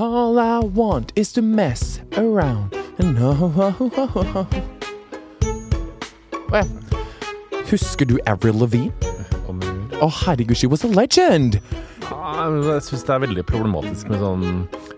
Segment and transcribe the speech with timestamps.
[0.00, 4.46] All I want is to mess around and oh,
[6.52, 6.62] ja.
[7.68, 8.94] Husker du Avril Lavigne?
[10.00, 11.60] Å, herregud, she was a legend!
[12.06, 14.46] Ja, jeg syns det er veldig problematisk med sånn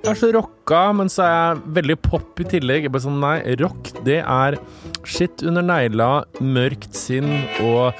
[0.04, 2.86] Jeg er så rocka, men så er jeg veldig pop i tillegg.
[2.86, 4.60] Jeg bare sånn, Nei, rock, det er
[5.02, 7.90] skitt under negla, mørkt sinn og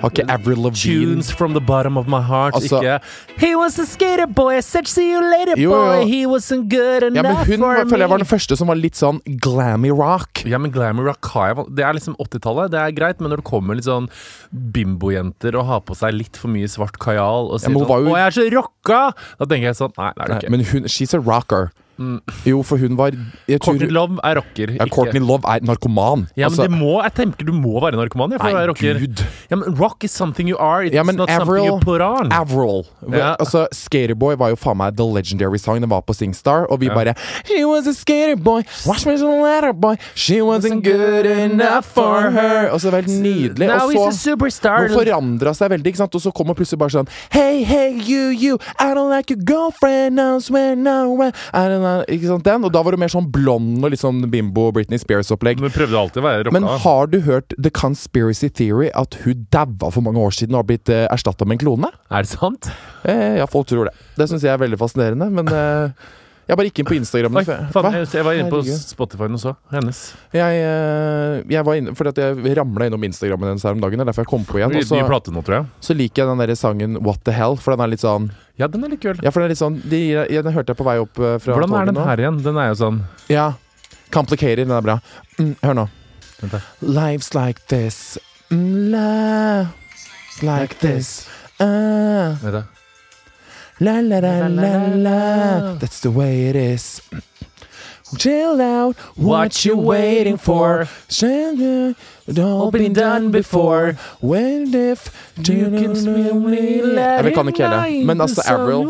[0.00, 2.54] Har ikke Avril Lavigne Tunes from the bottom of my heart.
[2.54, 3.00] Altså- ikke
[3.40, 6.04] He was a skater boy, I said see you later, Jo, boy.
[6.06, 8.68] He wasn't good Ja, men enough hun for var, føler jeg var den første som
[8.68, 10.44] var litt sånn glammy rock.
[10.44, 13.36] Ja, men glammy rock har jeg Det er liksom 80-tallet, det er greit, men når
[13.36, 14.08] det kommer litt sånn
[14.52, 18.12] bimbojenter og har på seg litt for mye svart kajal og sier ja, sånn jo-
[18.12, 20.50] 'Å, jeg er så rocka', da tenker jeg sånn Nei, det er det ikke.
[20.50, 21.72] men hun, she's a rocker.
[22.46, 23.14] Jo, for hun var
[23.62, 24.72] Courtney Love er rocker.
[24.76, 26.26] ja, Courtney Love er narkoman.
[26.36, 28.68] Ja, men Altså, det må, jeg tenker du må være narkoman ja, for å være
[28.72, 29.00] rocker.
[29.00, 29.22] Gud.
[29.50, 32.32] Ja, men rock is something you are, it's Ja, men not something you put on.
[32.32, 32.84] Avril.
[33.10, 33.34] Ja.
[33.40, 35.80] Altså, Skaterboy var jo faen meg the legendary song.
[35.80, 36.94] Den var på Singstar, og vi Ja.
[36.94, 37.14] bare
[37.44, 39.96] She was a skaterboy, watch me as a letter boy.
[40.14, 42.68] She wasn't good enough for her.
[42.70, 43.66] Og så var helt nydelig.
[43.66, 44.36] Now Og så.
[44.36, 46.14] Hun forandra seg veldig, ikke sant?
[46.14, 50.20] og så kommer plutselig bare sånn Hey, hey, you, you, I don't like your girlfriend,
[50.20, 51.16] I swear no
[51.52, 52.66] I don't Ikke sant, den?
[52.66, 55.62] Og da var du mer sånn blond og litt sånn bimbo Britney Spears-opplegg.
[55.62, 56.56] Men prøvde alltid å være rocka.
[56.56, 60.64] Men har du hørt The Conspiracy Theory, at hun daua for mange år siden og
[60.64, 61.92] har blitt eh, erstatta med en klone?
[62.10, 62.70] er det sant?
[63.08, 63.96] Eh, ja, folk tror det.
[64.18, 66.06] Det syns jeg er veldig fascinerende, men eh,
[66.46, 67.36] jeg bare gikk inn på Instagram.
[67.40, 67.42] Oi,
[67.74, 70.02] faen, jeg, jeg var inne på Spotify og så hennes.
[70.30, 73.98] Jeg, eh, jeg var inne, fordi at jeg ramla innom Instagrammen hennes her om dagen.
[73.98, 74.70] Det er derfor jeg kom på igjen.
[74.70, 75.66] Og så, jeg.
[75.88, 78.30] så liker jeg den der sangen What the Hell, for den er litt sånn
[78.62, 79.18] Ja, den er litt kul.
[79.26, 81.34] Ja, for den er litt sånn de, ja, Den hørte jeg på vei opp eh,
[81.42, 82.38] fra Hvordan er den her igjen?
[82.46, 83.02] Den er jo sånn
[83.32, 83.48] Ja.
[84.14, 85.00] Complicated, den er bra.
[85.40, 85.88] Mm, hør nå.
[86.38, 86.62] Vent da.
[86.86, 88.18] Life's like this.
[88.54, 89.66] Mm, la,
[90.46, 91.26] like this.
[91.58, 92.38] ah.
[92.44, 92.75] Vet du?
[93.78, 97.02] La la la la la That's the way it is
[98.14, 100.86] Chill out What you waiting for?
[102.28, 103.96] It all been done before.
[104.20, 105.94] When if You can
[106.94, 108.86] let Jeg vet kan ikke hele Men altså Avril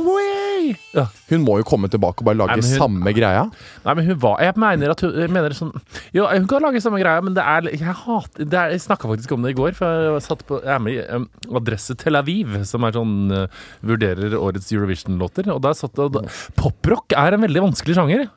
[1.30, 3.44] Hun må jo komme tilbake og bare lage hun- samme greia.
[3.84, 5.72] Nei, men hun var Jeg mener at hun jeg mener sånn
[6.14, 9.08] Jo, hun kan lage samme greia, men det er Jeg hater det er, Jeg snakka
[9.08, 11.94] faktisk om det i går, for jeg satt på Jeg er med i um, Adresse
[11.96, 13.46] Tel Aviv, som er sånn uh,
[13.82, 16.26] Vurderer årets Eurovision-låter, og der satt det
[16.56, 18.28] Poprock er en veldig vanskelig sjanger.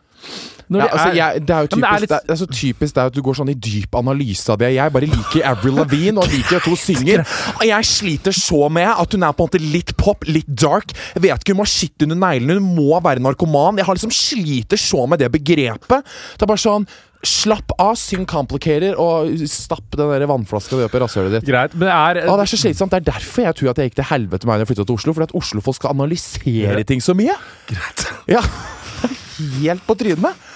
[0.70, 2.38] Når ja, det altså, jeg, det er jo typisk, det er litt- det er, det
[2.40, 4.70] så typisk det er at du går sånn i dyp analyse av det.
[4.76, 7.26] Jeg bare liker Avril Lavigne og liker at hun synger.
[7.58, 10.94] Og jeg sliter så med at hun er på en måte litt pop, litt dark.
[11.16, 13.82] Jeg vet ikke, Hun må ha skitt under neglene, hun må være narkoman.
[13.82, 16.06] Jeg har liksom sliter så med det begrepet.
[16.38, 16.86] Det er bare sånn
[17.20, 21.50] Slapp av, syng 'Complicated', og stapp den der vannflaska di opp i rasshølet ditt.
[21.50, 22.94] Greit, men det er ah, det er så slitsomt.
[22.96, 24.86] Det er derfor jeg tror at jeg gikk til helvete med meg da jeg flytta
[24.88, 25.16] til Oslo.
[25.18, 27.36] Fordi at Oslo-folk skal analysere ting så mye.
[27.68, 28.06] greit.
[28.32, 28.40] Ja,
[29.60, 30.48] Helt på trynet.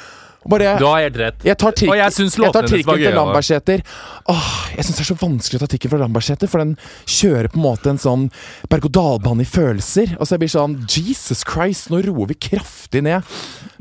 [0.50, 1.44] Bare Du har helt rett.
[1.44, 3.16] jeg tar, Og jeg syns låtene hennes var trikken til.
[3.16, 3.84] Lambertseter.
[4.30, 6.76] Åh, jeg syns det er så vanskelig å ta trikken fra Lambertseter, for den
[7.06, 8.30] kjører på en måte en sånn
[8.72, 10.16] berg-og-dal-bane i følelser.
[10.20, 13.24] Og så jeg blir sånn Jesus Christ, nå roer vi kraftig ned.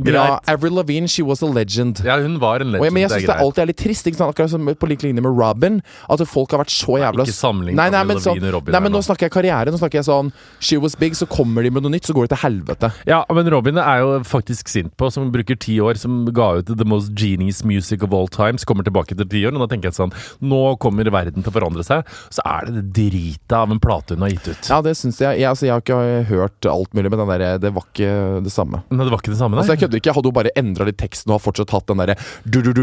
[0.03, 0.15] Greit.
[0.17, 2.03] Ja, Avril Lavigne, she was a legend.
[2.05, 2.87] Ja, hun var en legend.
[2.87, 4.33] jeg, men jeg det syns er det alltid er litt trist, ikke sant?
[4.33, 5.81] akkurat som på lik linje med Robin.
[6.11, 8.93] At folk har vært så jævla Ikke sammenlign Avril sånn, Lavigne og Robin nei, men
[8.93, 8.99] nå.
[8.99, 9.73] nå snakker jeg karriere.
[9.73, 10.33] Nå snakker jeg sånn
[10.63, 12.93] She was big, så kommer de med noe nytt, så går det til helvete.
[13.09, 16.73] Ja, men Robin er jo faktisk sint på, som bruker ti år, som ga ut
[16.79, 19.91] The Most Genius Music of All Times, kommer tilbake til ti år, og da tenker
[19.91, 20.13] jeg sånn
[20.43, 22.09] Nå kommer verden til å forandre seg.
[22.33, 24.71] Så er det det drita av en plate hun har gitt ut.
[24.71, 25.41] Ja, det syns jeg.
[25.41, 26.01] Jeg, altså, jeg har ikke
[26.31, 28.13] hørt alt mulig, men den der, det var ikke
[28.45, 28.83] det samme.
[28.91, 29.63] Nei, det var ikke det samme, nei?
[29.65, 30.17] Altså, jeg kødder ikke.
[30.19, 32.17] Hadde hun bare endra litt teksten og har fortsatt hatt den derre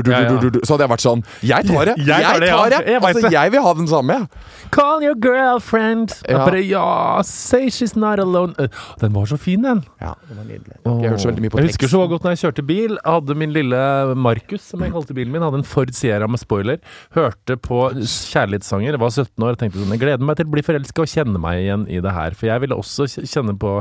[0.09, 0.63] Ja, ja.
[0.63, 1.95] så hadde jeg vært sånn Jeg tar det!
[2.07, 2.81] Jeg tar det, tar det!
[2.89, 4.69] Jeg Altså, jeg vil ha den samme, jeg.
[4.75, 6.13] Call your girlfriend.
[6.29, 6.43] Ja.
[6.45, 8.53] Bare, ja, say she's not alone.
[9.01, 9.83] Den var så fin, den.
[10.01, 10.77] Ja, den var nydelig.
[10.85, 12.97] Jeg Jeg husker så godt når jeg kjørte bil.
[13.05, 13.79] Hadde min lille
[14.19, 16.79] Markus, som jeg kalte bilen min, hadde en Ford Sierra med spoiler.
[17.15, 18.97] Hørte på kjærlighetssanger.
[18.99, 21.41] Var 17 år og tenkte sånn Jeg gleder meg til å bli forelska og kjenne
[21.41, 22.37] meg igjen i det her.
[22.37, 23.75] For jeg ville også kjenne på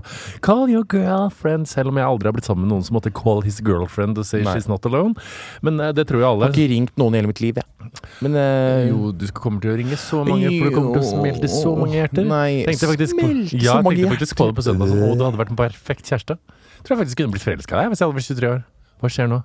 [0.45, 3.43] Call your girlfriend, selv om jeg aldri har blitt sammen med noen som måtte call
[3.47, 4.55] his girlfriend og say Nei.
[4.57, 5.15] she's not alone.
[5.65, 7.67] Men eh, det tror jeg Jeg har ikke ringt noen i hele mitt liv, jeg.
[8.25, 11.11] Men uh, Jo, du kommer til å ringe så mange, for du kommer til å
[11.13, 12.27] smelte så mange hjerter.
[12.29, 14.91] Nei, Tenkte faktisk smelt ja, så mange tenkte faktisk på det på søndag.
[14.91, 15.15] Sånn, hjerter.
[15.15, 16.39] å, du hadde vært en perfekt kjæreste.
[16.83, 18.61] Tror jeg faktisk kunne blitt forelska i deg hvis jeg hadde vært 23 år.
[18.99, 19.41] Hva skjer nå?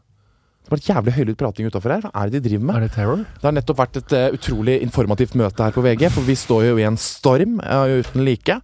[0.63, 2.05] Det var et jævlig høylytt prating utafor her.
[2.05, 2.75] Hva er det de driver med?
[2.77, 3.23] Er det terror?
[3.35, 6.69] Det har nettopp vært et uh, utrolig informativt møte her på VG, for vi står
[6.69, 8.55] jo i en storm uh, uten like.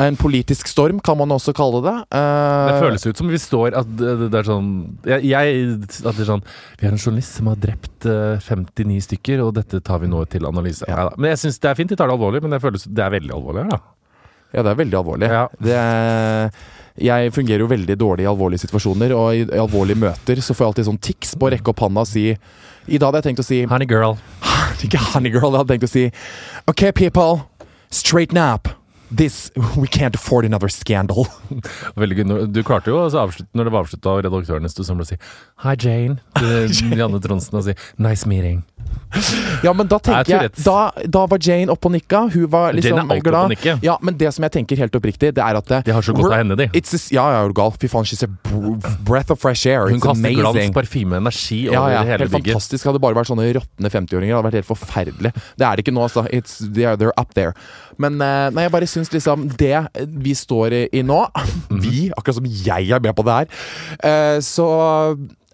[0.00, 1.94] En politisk storm, kan man også kalle det.
[2.10, 4.68] Uh, Det føles ut som vi står at det, det er sånn
[5.06, 5.62] jeg, jeg,
[6.02, 6.44] At det er sånn
[6.78, 10.24] Vi har en journalist som har drept eh, 59 stykker, og dette tar vi nå
[10.30, 10.82] til analyse.
[10.86, 10.98] Ja.
[10.98, 11.14] Neida.
[11.16, 13.14] Men jeg synes det er fint, de tar det alvorlig, men det føles det er
[13.16, 13.80] veldig alvorlig her, da.
[14.50, 15.30] Ja, det er veldig alvorlig.
[15.30, 15.42] Ja.
[15.62, 16.50] Det er,
[17.00, 20.64] jeg fungerer jo veldig dårlig i alvorlige situasjoner, og i, i alvorlige møter så får
[20.64, 23.28] jeg alltid sånn tics på å rekke opp handa og si I dag hadde jeg
[23.30, 24.18] tenkt å si Honey girl.
[24.84, 26.04] Ikke honey girl, jeg hadde tenkt å si
[26.70, 27.42] OK, people,
[27.92, 28.68] straighten up.
[29.10, 31.26] This We can't afford another scandal.
[31.98, 32.34] Veldig gøy.
[32.54, 35.18] Du klarte jo å avslutte når det var avslutta, og redaktøren sto sammen og si
[35.64, 36.20] Hi, Jane.
[36.38, 38.62] til Janne Tronsen og si Nice meeting.
[39.66, 40.76] Ja, men da tenker jeg da,
[41.10, 42.22] da var Jane oppe og nikka.
[42.32, 43.42] Hun var liksom Jane er alltid glad.
[43.42, 43.80] og nikker.
[43.84, 46.14] Ja, men det som jeg tenker helt oppriktig, det er at det, De har så
[46.16, 46.68] godt av henne, de.
[46.78, 47.74] It's a, ja, ja, er du gal.
[47.80, 48.30] Fy faen, she's a
[49.06, 49.88] breath of fresh air.
[49.90, 52.86] Hun It's kaster glans, parfyme, energi over Ja, ja, hele helt fantastisk.
[52.86, 55.34] Hadde det bare vært sånne råtne 50-åringer, hadde vært helt forferdelig.
[55.58, 56.24] Det er det ikke nå, altså.
[56.30, 57.56] It's, they're, they're up there.
[58.00, 59.74] Men eh, nei, jeg bare syns liksom det
[60.22, 61.20] vi står i, nå.
[61.82, 63.60] Vi, akkurat som jeg er med på det her,
[64.06, 64.66] eh, så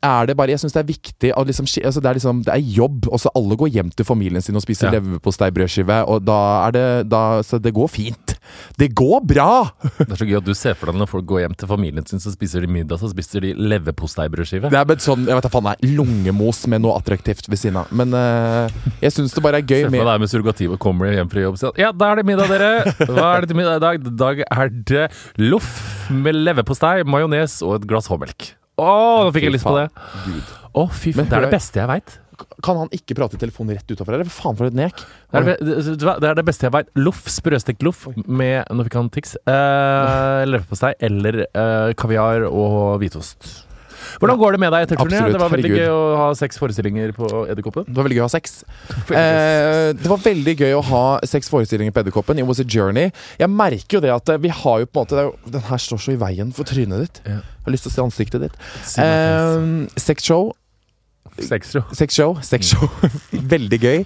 [0.06, 2.62] er det bare Jeg syns det er viktig liksom, altså det, er liksom, det er
[2.76, 3.08] jobb.
[3.12, 4.98] Også alle går hjem til familien sin og spiser Ja.
[4.98, 8.36] leverposteibrødskive, og da er det da, Så det går fint.
[8.78, 9.70] Det går bra!
[9.98, 12.06] Det er så gøy at du ser for deg når folk går hjem til familien
[12.06, 14.70] sin, så spiser de middag, så spiser de leverposteibrødskive.
[14.70, 17.80] Det er bare sånn, jeg vet da faen, er lungemos med noe attraktivt ved siden
[17.82, 17.90] av.
[17.90, 18.68] Men uh,
[19.02, 21.32] jeg syns det bare er gøy Se for med deg med surrogati og kommer hjem
[21.32, 22.94] fra jobb og sier Ja, da er det middag, dere!
[23.08, 24.06] Hva er det til middag i dag?
[24.06, 25.08] I dag er det
[25.42, 25.72] loff
[26.12, 28.52] med leverpostei, majones og et glass håmelk.
[28.76, 29.86] Å, nå fikk jeg lyst på det!
[30.26, 30.54] Gud.
[30.76, 31.28] Å, fy Men faen.
[31.30, 32.16] Det er hør- det beste jeg veit.
[32.62, 34.24] Kan han ikke prate i telefonen rett utafor her?
[34.28, 34.92] Hva faen for et nek?
[35.32, 36.18] Det er det, be- vet du hva?
[36.20, 36.90] det er det beste jeg veit.
[37.00, 39.36] Loff, sprøstekt loff med Nå fikk han tics.
[39.48, 43.65] Eh, leverpostei eller eh, kaviar og hvitost.
[44.20, 45.28] Hvordan går det med deg etter turneen?
[45.32, 45.86] Det var veldig herregud.
[45.86, 47.86] gøy å ha seks forestillinger på Edderkoppen.
[47.88, 48.58] Det var veldig gøy å ha seks.
[49.16, 52.40] Eh, det var veldig gøy å ha seks forestillinger på Edderkoppen.
[52.42, 53.12] It was a journey.
[53.40, 55.80] Jeg merker jo det at eh, vi har jo på en måte jo, Den her
[55.82, 57.20] står så i veien for trynet ditt.
[57.26, 58.58] Jeg har lyst til å se ansiktet ditt.
[58.82, 59.06] Si show.
[59.06, 60.50] Eh, Sexshow.
[61.36, 61.84] Seks, show.
[61.92, 62.36] Sexshow.
[62.42, 62.88] Sexshow.
[63.54, 64.04] veldig gøy.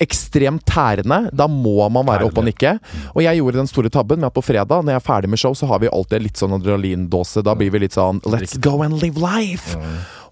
[0.00, 1.28] Ekstremt tærende.
[1.32, 2.76] Da må man være oppe og nikke.
[3.14, 5.42] Og jeg gjorde den store tabben med at på fredag, når jeg er ferdig med
[5.42, 7.44] show, så har vi alltid litt sånn adrenalindåse.
[7.44, 9.76] Da blir vi litt sånn Let's go and live life!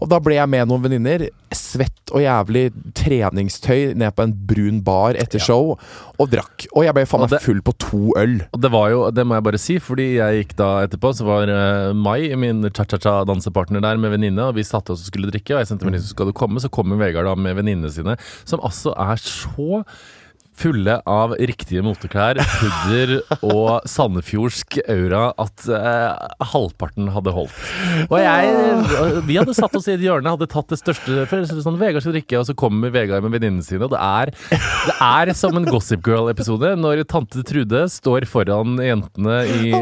[0.01, 4.81] Og da ble jeg med noen venninner, svett og jævlig treningstøy, ned på en brun
[4.87, 5.75] bar etter show,
[6.21, 6.67] og drakk.
[6.75, 8.39] Og jeg ble faen meg full på to øl.
[8.51, 11.27] Og det var jo, det må jeg bare si, fordi jeg gikk da etterpå, så
[11.29, 15.55] var uh, Mai, min cha-cha-cha-dansepartner der med venninne, og vi satte oss og skulle drikke,
[15.55, 18.17] og jeg sendte melding så skal du komme, så kommer Vegard da med venninnene sine,
[18.49, 19.85] som altså er så
[20.61, 27.57] fulle av riktige moteklær, pudder og sandefjordsk aura at eh, halvparten hadde holdt.
[28.09, 31.79] Og jeg Vi hadde satt oss i et hjørne, hadde tatt det største for sånn,
[31.81, 34.33] Vegard skal drikke, og så kommer Vegard med venninnene sine, og det er,
[34.89, 39.73] det er som en Gossip Girl-episode når tante Trude står foran jentene i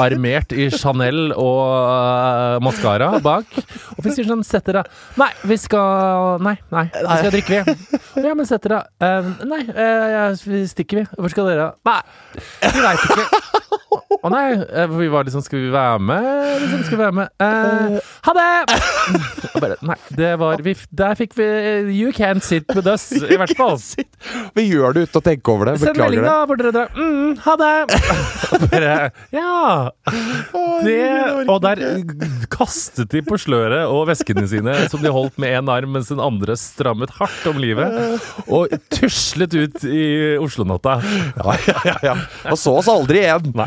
[0.00, 3.58] armert i Chanel og uh, maskara bak,
[3.96, 4.82] og vi sier sånn Sett dere.
[5.20, 8.00] Nei, vi skal Nei, nei, vi skal drikke, vi.
[8.24, 8.80] Ja, men sett dere.
[9.02, 11.06] Uh, nei, eh, ja, vi stikker, vi.
[11.18, 11.70] Hvor skal dere?
[11.88, 12.00] Nei,
[12.66, 13.26] vi veit ikke.
[14.20, 16.24] Å nei, eh, vi var liksom Skal vi være med?
[16.60, 17.30] Liksom, skal vi være med?
[17.40, 18.80] Eh, ha det!
[19.62, 21.46] Bare, nei, det var vi, Der fikk vi
[21.94, 23.78] You can't sit with us, i hvert fall.
[24.56, 25.76] Vi gjør det uten å tenke over det.
[25.82, 26.28] Send melding, Beklager det.
[26.28, 26.88] da, hvor dere drar.
[26.98, 27.72] Mm, ha det!
[28.70, 28.94] Bare,
[29.34, 29.54] ja.
[30.84, 30.98] Det,
[31.46, 31.82] og der
[32.52, 36.22] kastet de på sløret og veskene sine, som de holdt med én arm, mens den
[36.22, 39.99] andre strammet hardt om livet, og tuslet ut i
[40.42, 40.94] Oslo-natta.
[41.40, 42.14] Ja, ja, ja, ja.
[42.52, 43.50] Og så oss aldri igjen.
[43.56, 43.66] Nei.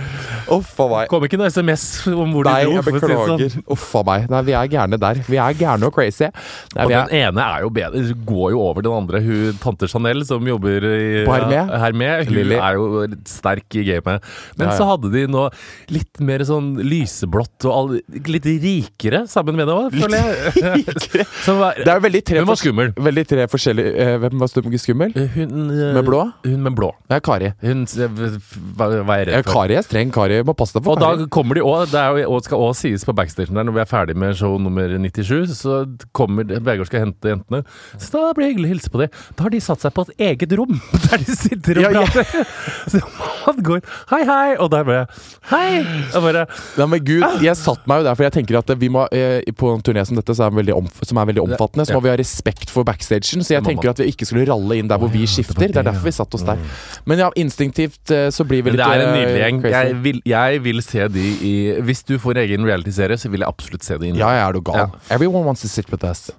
[0.54, 1.08] Uff a meg.
[1.12, 2.74] Kom ikke noe SMS om hvor de Nei, dro.
[2.78, 3.44] jeg det sånn.
[3.44, 3.58] beklager.
[3.75, 4.28] Uff a meg.
[4.34, 5.22] Nei, vi er gærne der.
[5.28, 6.28] Vi er gærne og crazy.
[6.75, 9.22] Nei, Og den er, ene er jo bedre, går jo over den andre.
[9.24, 11.62] Hun tante Chanel som jobber i Hermé?
[11.84, 12.58] Hermé, hun Lilly.
[12.60, 14.24] er jo sterk i gamet.
[14.58, 14.78] Men Ja, ja.
[14.80, 15.48] så hadde de nå
[15.94, 17.94] litt mer sånn lyseblått og all,
[18.32, 20.98] litt rikere sammen med det òg, føler jeg.
[21.46, 22.94] Som var, det er jo veldig tre, Hvem var skummel.
[23.10, 24.52] Veldig tre forskjellige eh, Hvem var
[24.84, 25.13] skummel?
[25.36, 26.23] hun eh, Med blå?
[26.46, 26.89] Hun med blå.
[27.10, 27.51] Det er Kari.
[27.63, 29.53] Hun hva hva er jeg redd for.
[29.58, 30.12] Kari er streng.
[30.13, 32.88] Kari må passe deg for Og da kommer de òg, det jo, og skal også
[32.88, 35.84] sies på backstagen der, når vi er ferdig med show nummer 97, så
[36.15, 37.63] kommer Vegard skal hente jentene.
[37.98, 39.20] Så da blir det hyggelig å hilse på dem.
[39.38, 40.75] Da har de satt seg på et eget rom,
[41.08, 42.46] der de sitter og Ja, ja.
[42.89, 43.01] Så
[43.44, 44.56] han går Hei, hei!
[44.62, 45.06] Og der bare
[45.51, 45.82] Hei!
[46.15, 46.46] Og bare
[46.80, 49.42] Nei, men gud, jeg satt meg jo der, for jeg tenker at vi må eh,
[49.58, 52.03] på en turné som dette, som er veldig, omf som er veldig omfattende, så må
[52.06, 53.44] vi ha respekt for backstagen.
[53.44, 55.68] Så jeg tenker at vi ikke skulle ralle inn der hvor vi skifter.
[55.68, 56.12] Det er derfor ja.
[56.13, 56.62] Vi satt oss der.
[57.10, 59.62] Men ja, instinktivt eh, så blir vi Men litt det er en eh, nydelig gjeng.
[59.74, 61.53] Jeg vil, jeg vil se de i
[61.84, 64.20] Hvis du får egen realityserie, så vil jeg absolutt se de inn.
[64.22, 64.82] Ja, jeg er du gal.
[64.84, 65.15] Ja.
[65.17, 66.29] Everyone wants to sit with us.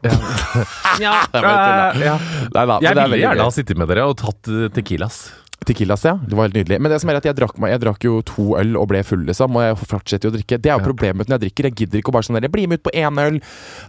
[1.03, 1.15] ja.
[2.05, 2.17] Ja.
[2.55, 5.25] Nei, da, Jeg det ville gjerne ha sittet med dere og tatt eh, Tequilas.
[5.65, 6.17] Tequilas, ja.
[6.21, 6.81] Det var helt nydelig.
[6.83, 9.01] Men det som er at jeg drakk, meg, jeg drakk jo to øl og ble
[9.07, 9.55] full, liksom.
[9.57, 10.59] Og jeg fortsetter jo å drikke.
[10.61, 11.69] Det er jo problemet når jeg drikker.
[11.71, 13.39] Jeg gidder ikke å bare sånn der, Bli med ut på én øl.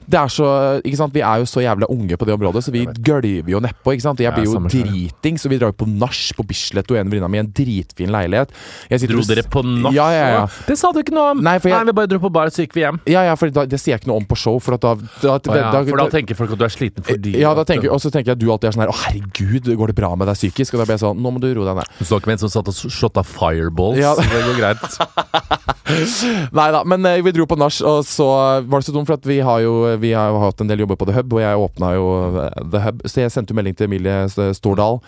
[0.08, 0.48] Det er så
[0.86, 1.14] Ikke sant.
[1.14, 3.94] Vi er jo så jævla unge på det området, så vi gølver jo nedpå.
[3.96, 4.20] Ikke sant.
[4.24, 7.10] Jeg Ja, blir jo driting, så vi drar jo på nach på Bislett og en
[7.10, 8.50] venninne av mi i en dritfin leilighet.
[8.90, 9.94] Jeg Dro dere på nach?
[9.94, 10.48] Ja, ja, ja.
[10.68, 11.44] Det sa du ikke noe om!
[11.44, 13.00] Nei, for jeg- vi bare dro på bar, så gikk vi hjem.
[13.06, 14.96] Ja, ja, for da, det sier jeg ikke noe om på show, for at da,
[14.96, 17.92] da, Å ja, for da tenker folk at du er sliten fordi ja, da tenker,
[17.92, 20.16] og så tenker jeg at du alltid er sånn her Å, herregud, går det bra
[20.16, 20.74] med deg psykisk?
[20.74, 21.96] Og da blir jeg sånn Nå må du roe deg ned.
[22.00, 24.02] Du så ikke med en som satt og shotta fireballs?
[24.02, 24.14] Ja.
[24.20, 24.86] Det går greit.
[26.56, 28.26] Nei da, men eh, vi dro på nach, og så
[28.66, 30.82] var det så dumt, for at vi har jo Vi har jo hatt en del
[30.82, 32.08] jobber på The Hub, og jeg åpna jo
[32.42, 34.26] eh, The Hub, så jeg sendte jo melding til Emilie
[34.58, 35.00] Stordal.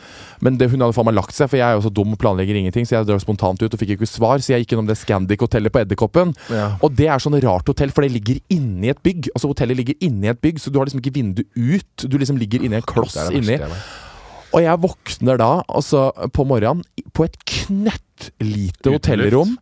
[0.44, 2.22] Men det, hun hadde faen meg lagt seg, for jeg er jo så dum og
[2.22, 4.90] planlegger ingenting, så jeg drar spontant ut og fikk ikke svar, så jeg gikk gjennom
[4.90, 6.36] det Scandic-hotellet på Edderkoppen.
[6.54, 6.70] Ja.
[6.86, 9.32] Og det er sånn rart hotell, for det ligger inni et bygg.
[9.34, 12.06] Altså Hotellet ligger inni et bygg, så du har liksom ikke vindu ut.
[12.06, 13.58] Du liksom ligger inni en kloss er det inni.
[14.56, 16.86] Og jeg våkner da, altså på morgenen,
[17.16, 19.58] på et knøttlite hotellrom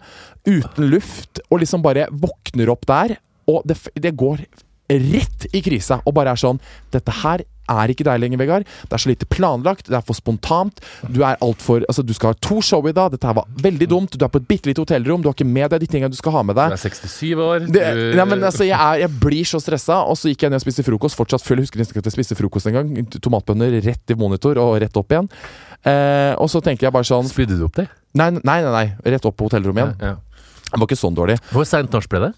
[0.45, 3.17] uten luft, og liksom bare våkner opp der,
[3.49, 4.45] og det, det går
[4.89, 6.59] rett i krisa, og bare er sånn
[6.93, 8.67] Dette her er ikke deg lenger, Vegard.
[8.85, 10.81] Det er så lite planlagt, det er for spontant.
[11.09, 13.47] Du er alt for Altså, du skal ha to show i dag, dette her var
[13.61, 14.17] veldig dumt.
[14.17, 16.19] Du er på et bitte lite hotellrom, du har ikke med deg de tingene du
[16.19, 16.75] skal ha med deg.
[16.75, 17.65] Du er 67 år.
[17.65, 17.85] Det,
[18.19, 20.65] nei, men altså, jeg, er, jeg blir så stressa, og så gikk jeg ned og
[20.65, 21.17] spiste frokost.
[21.17, 21.61] Fortsatt full.
[21.61, 22.93] Jeg husker nesten ikke at jeg spiste frokost engang.
[23.17, 25.31] Tomatbønner rett i monitor og rett opp igjen.
[25.85, 27.85] Eh, og så tenker jeg bare sånn Spydde du opp det?
[28.17, 29.97] Nei, nei, nei, nei rett opp på hotellrommet igjen.
[30.01, 30.65] Ja, ja.
[30.65, 31.37] Det var ikke sånn dårlig.
[31.53, 32.31] Hvor seint norsk ble det?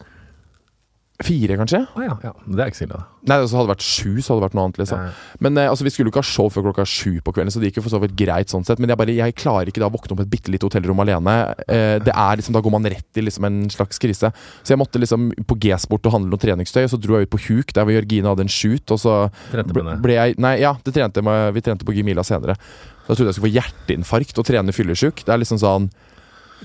[1.25, 1.79] Fire, kanskje?
[1.97, 2.29] Å ja, ja.
[2.45, 2.97] Det er ikke så ille.
[3.25, 4.77] Nei, altså, hadde det vært sju, så hadde det vært noe annet.
[4.83, 5.07] liksom Ja.
[5.41, 7.57] Men eh, altså, Vi skulle jo ikke ha show før klokka sju på kvelden, så
[7.59, 8.51] det gikk jo for så vidt greit.
[8.53, 10.53] sånn sett Men jeg bare, jeg klarer ikke da å våkne opp på et bitte
[10.53, 11.33] lite hotellrom alene.
[11.65, 14.29] Eh, det er liksom, Da går man rett i liksom en slags krise.
[14.61, 17.33] Så jeg måtte liksom på G-sport og handle noe treningstøy, og så dro jeg ut
[17.33, 19.15] på Huk, der hvor Jørgine hadde en shoot, og så
[19.49, 19.97] Trente det.
[20.05, 22.59] ble jeg Nei, ja, det trente vi trente på Gimila senere.
[23.07, 25.25] Da trodde jeg skulle få hjerteinfarkt og trene fyllesyk.
[25.25, 25.89] Det er liksom sånn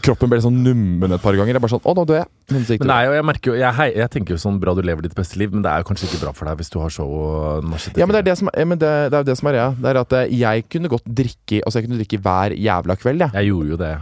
[0.00, 1.52] kroppen ble sånn nummen et par ganger.
[1.58, 2.28] Jeg bare sånn Å, nå dør jeg.
[2.52, 5.14] Men nei, jeg merker jo jeg, hei, jeg tenker jo sånn bra du lever ditt
[5.18, 7.06] beste liv, men det er jo kanskje ikke bra for deg hvis du har så
[7.66, 9.50] masse Ja, men det er det som ja, men det, det er jo det som
[9.50, 9.68] er greia.
[9.76, 13.26] Det er at eh, jeg kunne godt drikke Altså jeg kunne drikke hver jævla kveld,
[13.26, 13.36] jeg.
[13.36, 13.92] Jeg gjorde jo det.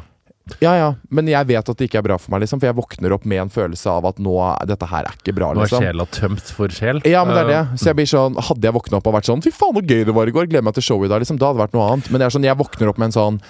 [0.58, 0.86] Ja, ja.
[1.14, 2.58] Men jeg vet at det ikke er bra for meg, liksom.
[2.58, 4.32] For jeg våkner opp med en følelse av at nå
[4.66, 5.84] Dette her er ikke bra, Nå er liksom.
[5.84, 6.98] sjela tømt for sjel.
[7.06, 7.60] Ja, men det er det.
[7.60, 9.84] Eh, Så jeg blir sånn Hadde jeg våkna opp og vært sånn Fy faen, så
[9.84, 10.48] gøy det var i går.
[10.50, 11.22] Gleder meg til showet i dag.
[11.22, 11.38] Liksom.
[11.38, 12.10] Da hadde det vært noe annet.
[12.10, 13.40] Men jeg, sånn, jeg våkner opp med en sånn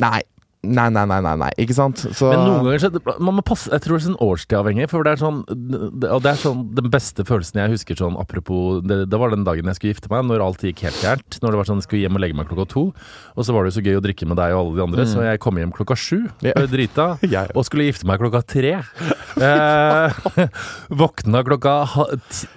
[0.00, 0.22] Nei.
[0.62, 1.48] Nei, nei, nei, nei, nei.
[1.58, 1.98] Ikke sant?
[2.14, 4.84] Så Men noen ganger så man må passe, Jeg tror det er sånn årstidavhengig.
[4.92, 8.78] For det er sånn Og det er sånn den beste følelsen jeg husker sånn apropos
[8.86, 11.40] det, det var den dagen jeg skulle gifte meg, når alt gikk helt gærent.
[11.42, 12.84] Når det var sånn jeg skulle hjem og legge meg klokka to.
[13.34, 15.06] Og så var det jo så gøy å drikke med deg og alle de andre,
[15.10, 16.20] så jeg kom hjem klokka sju.
[16.46, 17.08] Var Drita.
[17.34, 18.72] Jeg- Og skulle gifte meg klokka tre.
[19.42, 20.22] Eh,
[21.02, 21.74] våkna klokka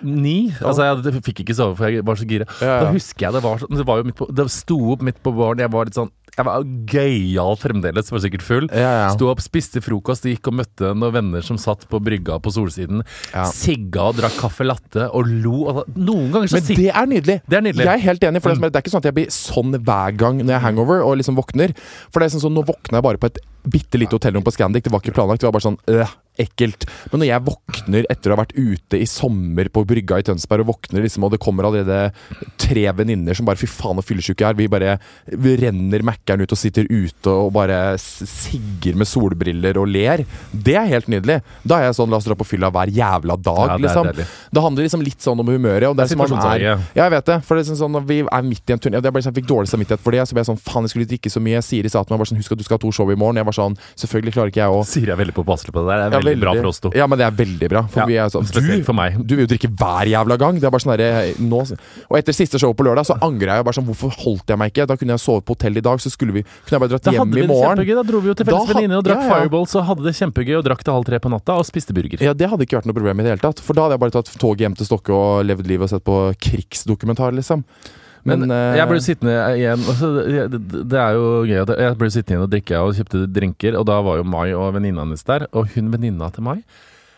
[0.06, 0.52] ni.
[0.62, 2.46] Altså, jeg fikk ikke sove, for jeg var så gira.
[2.62, 2.80] Ja, ja.
[2.86, 5.22] Da husker jeg det var sånn Det var jo midt på Det sto opp midt
[5.26, 5.64] på våren.
[5.66, 8.66] Jeg var litt sånn Jeg var gøyal fremdeles, var sikkert full.
[8.76, 9.10] Ja, ja.
[9.14, 13.04] Sto opp, spiste frokost, gikk og møtte noen venner som satt på brygga på Solsiden.
[13.34, 13.46] Ja.
[13.48, 15.62] Sigga og drakk kaffe latte og lo.
[15.72, 17.38] Altså, noen ganger så Men det er nydelig.
[17.48, 17.86] Det er nydelig.
[17.88, 18.42] Jeg er helt enig.
[18.44, 20.60] For det, er- det er ikke sånn at jeg blir sånn hver gang når jeg
[20.60, 21.72] er hangover og liksom våkner.
[22.12, 24.52] For det er sånn sånn, Nå våkna jeg bare på et bitte lite hotellrom på
[24.54, 24.84] Scandic.
[24.86, 25.40] Det var ikke planlagt.
[25.42, 26.12] Det var bare sånn øh,
[26.42, 26.88] ekkelt.
[27.12, 30.66] Men når jeg våkner etter å ha vært ute i sommer på brygga i Tønsberg,
[30.66, 32.12] og våkner liksom, og det kommer allerede
[32.62, 34.58] tre venninner som bare Fy faen, så fyllesyke jeg er.
[34.60, 34.98] Vi bare
[35.32, 40.26] vi renner Mækkern ut og sitter ute og bare sigger med solbriller og ler.
[40.52, 41.40] Det er helt nydelig.
[41.64, 44.10] Da er jeg sånn La oss dra på fylla hver jævla dag, Ja, det liksom.
[44.12, 44.28] deilig.
[44.52, 45.88] Det handler liksom litt sånn om humøret.
[45.90, 46.76] Og det, Det er som man ja.
[46.96, 47.38] jeg vet det.
[47.48, 49.42] For det er sånn, sånn vi er midt i en turné Jeg bare sånn, jeg
[49.44, 50.24] fikk dårlig samvittighet for det.
[50.28, 51.64] Så ble jeg sånn Faen, jeg skulle drikke så mye.
[51.66, 53.40] Siri sa til meg bare sånn Husk at du skal ha to show i morgen.
[53.42, 56.16] Jeg var sånn Selvfølgelig klarer ikke jeg å Siri er veldig påpasselig på det der.
[56.26, 56.92] Veldig, bra for oss to.
[56.98, 57.84] Ja, men det er veldig bra.
[57.92, 59.18] For Ja, vi er sånn du, for meg.
[59.22, 60.60] Du vil jo drikke hver jævla gang.
[60.60, 61.62] Det er bare sånn derre nå
[62.10, 64.74] Og etter siste show på lørdag så angrer jeg bare sånn Hvorfor holdt jeg meg
[64.74, 64.88] ikke?
[64.90, 67.12] Da kunne jeg sovet på hotell i dag, så skulle vi Kunne jeg bare dratt
[67.12, 67.84] hjem i morgen.
[67.96, 69.36] Da dro vi jo til felles venninne og drakk ja, ja.
[69.40, 72.24] Fireballs og hadde det kjempegøy og drakk til halv tre på natta og spiste burger.
[72.26, 73.62] Ja, Det hadde ikke vært noe problem i det hele tatt.
[73.64, 76.06] For da hadde jeg bare tatt toget hjem til Stokke og levd livet og sett
[76.06, 77.64] på krigsdokumentar, liksom.
[78.26, 80.08] Men, Men, eh, jeg ble sittende igjen altså,
[80.50, 83.86] det, er jo gøy at Jeg ble sittende igjen og drikke og kjøpte drinker, og
[83.86, 85.46] da var jo Mai og venninna hennes der.
[85.54, 86.60] Og hun venninna til Mai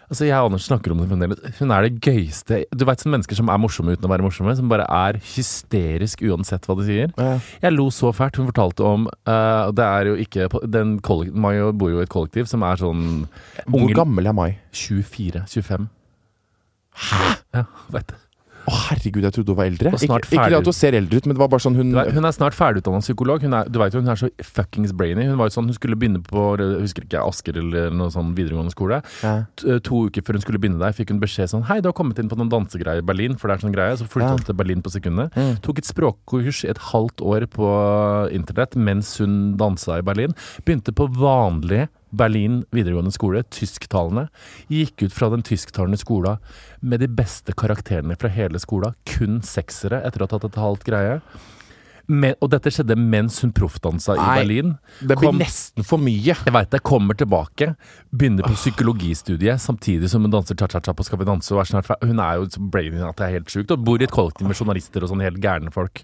[0.08, 1.58] Altså Jeg og Anders snakker om det fremdeles.
[1.60, 4.54] Hun er det gøyeste Du veit sånne mennesker som er morsomme uten å være morsomme,
[4.56, 7.12] som bare er hysterisk uansett hva de sier.
[7.20, 7.34] Ja.
[7.66, 8.40] Jeg lo så fælt.
[8.40, 10.96] Hun fortalte om uh, Det er jo ikke den
[11.36, 13.28] Mai bor jo i et kollektiv som er sånn
[13.68, 14.50] Hvor gammel er Mai?
[14.72, 15.92] 24-25.
[17.08, 17.26] Hæ?!
[17.56, 18.22] Ja, vet det.
[18.68, 19.92] Å herregud, jeg trodde hun var eldre.
[19.96, 22.26] Ikke, ikke det at hun ser eldre ut, men det var bare sånn hun Hun
[22.28, 23.42] er snart ferdigutdanna psykolog.
[23.48, 25.24] Hun er, du vet jo, hun er så fuckings brainy.
[25.30, 28.34] Hun var jo sånn, hun skulle begynne på jeg husker ikke, Asker eller noe sånn
[28.36, 29.00] videregående skole.
[29.24, 29.46] ja.
[29.64, 31.96] To, To uker før hun skulle begynne der, fikk hun beskjed sånn Hei, du har
[31.96, 33.96] kommet inn på noen dansegreier i Berlin, for det er sånn greie.
[33.96, 34.36] Så flytta Ja.
[34.36, 35.32] hun til Berlin på sekundet.
[35.40, 35.62] Mm.
[35.64, 37.72] Tok et språkkurs et halvt år på
[38.36, 40.36] internett mens hun dansa i Berlin.
[40.66, 44.28] Begynte på vanlig Berlin videregående skole, tysktalende.
[44.72, 46.38] Gikk ut fra den tysktalende skolen
[46.82, 50.84] med de beste karakterene fra hele skolen, Kun seksere etter å ha tatt et halvt
[50.88, 51.22] greie.
[52.08, 54.28] Men, og dette skjedde mens hun proffdansa i.
[54.40, 54.78] Berlin.
[55.02, 56.38] Det blir Kom- nesten for mye.
[56.38, 56.80] Jeg veit det.
[56.88, 57.74] Kommer tilbake,
[58.16, 61.52] begynner på psykologistudiet samtidig som hun danser cha-cha-cha på Skal vi danse.
[61.52, 63.72] Hun er jo så brainy at det er helt sjukt.
[63.72, 66.04] Og bor i et kollektiv med journalister og sånne helt gærne folk.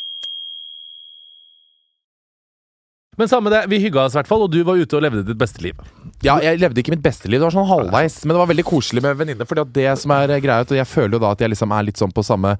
[3.21, 5.21] Men samme det, vi hygga oss i hvert fall, og du var ute og levde
[5.27, 5.77] ditt beste liv.
[6.25, 7.37] Ja, jeg levde ikke mitt beste liv.
[7.37, 8.15] Det var sånn halvveis.
[8.25, 9.45] Men det var veldig koselig med venninner.
[9.45, 11.85] Fordi at det som er greia, og jeg føler jo da at jeg liksom er
[11.85, 12.55] litt sånn på samme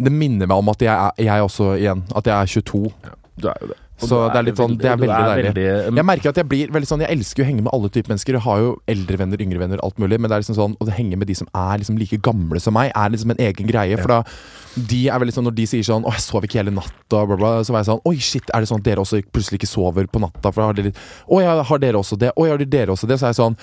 [0.00, 2.06] Det minner meg om at jeg er jeg også igjen.
[2.16, 3.12] At jeg er 22.
[3.36, 3.82] Du er jo det.
[3.98, 5.54] Så det er litt sånn Det er veldig deilig.
[5.54, 8.12] veldig- Jeg merker at jeg blir veldig sånn Jeg elsker å henge med alle typer
[8.12, 8.32] mennesker.
[8.36, 10.20] Jeg har jo eldre venner, yngre venner, alt mulig.
[10.20, 12.74] Men det er liksom sånn å henge med de som er liksom like gamle som
[12.74, 13.96] meg, er liksom en egen greie.
[13.98, 14.22] For da
[14.76, 17.36] de er veldig sånn Når de sier sånn 'Å, jeg sov ikke hele natta', bla,
[17.36, 19.68] bla, så var jeg sånn 'Oi, shit, er det sånn at dere også plutselig ikke
[19.68, 20.96] sover på natta?' For da har dere litt
[21.30, 23.40] 'Å ja, har dere også det?' 'Å ja, har dere også det?' Så er jeg
[23.40, 23.56] sånn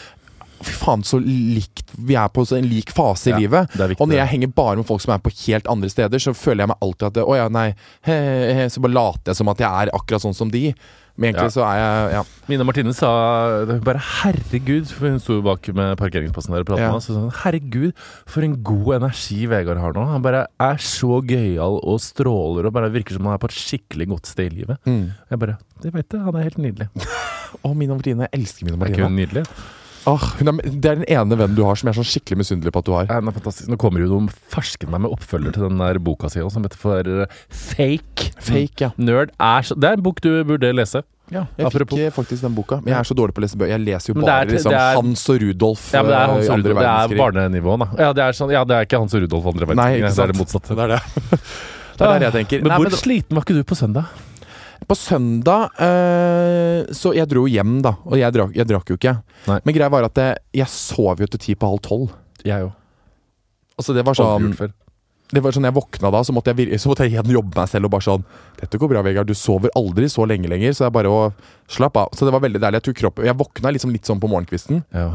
[0.63, 3.69] Fy faen, så likt Vi er på en lik fase Ja, i livet.
[3.99, 6.63] og når jeg henger bare med folk som er på helt andre steder, så føler
[6.63, 7.69] jeg meg alltid at Å ja, nei
[8.07, 8.17] he,
[8.53, 10.73] he, Så bare later jeg som at jeg er akkurat sånn som de.
[11.15, 11.53] Men egentlig Ja.
[11.53, 12.23] så er jeg Ja.
[12.49, 16.87] Mina Martine sa bare 'herregud', for hun sto bak med parkeringsplassen der og pratet Ja.
[16.89, 17.05] med oss.
[17.07, 17.93] Så sa 'herregud,
[18.25, 20.07] for en god energi Vegard har nå'.
[20.11, 23.51] Han bare er så gøyal og stråler og bare virker som han er på et
[23.51, 24.77] skikkelig godt sted i livet.
[25.29, 26.89] Jeg bare 'det vet jeg, han er helt nydelig'.
[27.63, 28.27] Å, Mina Martine.
[28.31, 29.45] Jeg elsker Mina Er ikke hun nydelig?
[30.03, 32.73] Hun er, det er den ene vennen du har som jeg er sånn skikkelig misunnelig
[32.75, 33.05] på at du har.
[33.07, 33.69] Ja, er fantastisk.
[33.71, 36.79] Nå kommer jo noen fersken meg med oppfølger til den der boka si som heter
[36.81, 38.31] for uh, Fake.
[38.43, 38.89] Fake, ja.
[38.99, 41.03] Nerd er så Det er en bok du burde lese.
[41.31, 42.81] ja jeg Apropos- fikk eh, faktisk den boka.
[42.83, 43.71] Men jeg er så dårlig på å lese bøker.
[43.77, 46.43] Jeg leser jo bare er liksom er- Hans og Rudolf Ja, men det er Hans
[46.45, 46.83] eh, og Rudolf.
[46.83, 47.87] Det er barnenivå, da.
[48.03, 49.87] Ja, det er, sånn, ja, det er ikke Hans og Rudolf andre verdenskrig.
[49.87, 50.27] Nei, ikke Det sant.
[50.27, 50.75] er det motsatte.
[50.75, 51.39] Det er det.
[51.97, 52.61] det er det jeg tenker.
[52.67, 54.11] Men Nei, hvor men sliten var ikke du på søndag?
[54.89, 57.95] På søndag eh, Så jeg dro hjem, da.
[58.09, 59.15] Og jeg drakk, jeg drakk jo ikke.
[59.49, 59.59] Nei.
[59.65, 62.13] Men greia var at jeg, jeg sov jo til ti på halv tolv.
[62.43, 62.73] Jeg òg.
[63.79, 64.51] Altså det var sånn.
[65.33, 67.69] Det var sånn jeg våkna da, så måtte jeg, så måtte jeg igjen jobbe meg
[67.71, 68.25] selv og bare sånn
[68.59, 69.29] Dette går bra, Vegard.
[69.31, 71.21] Du sover aldri så lenge lenger, så det er bare å
[71.71, 72.11] slappe av.
[72.13, 72.83] Så det var veldig deilig.
[72.83, 75.07] Jeg kroppen Jeg våkna liksom litt sånn på morgenkvisten, Ja.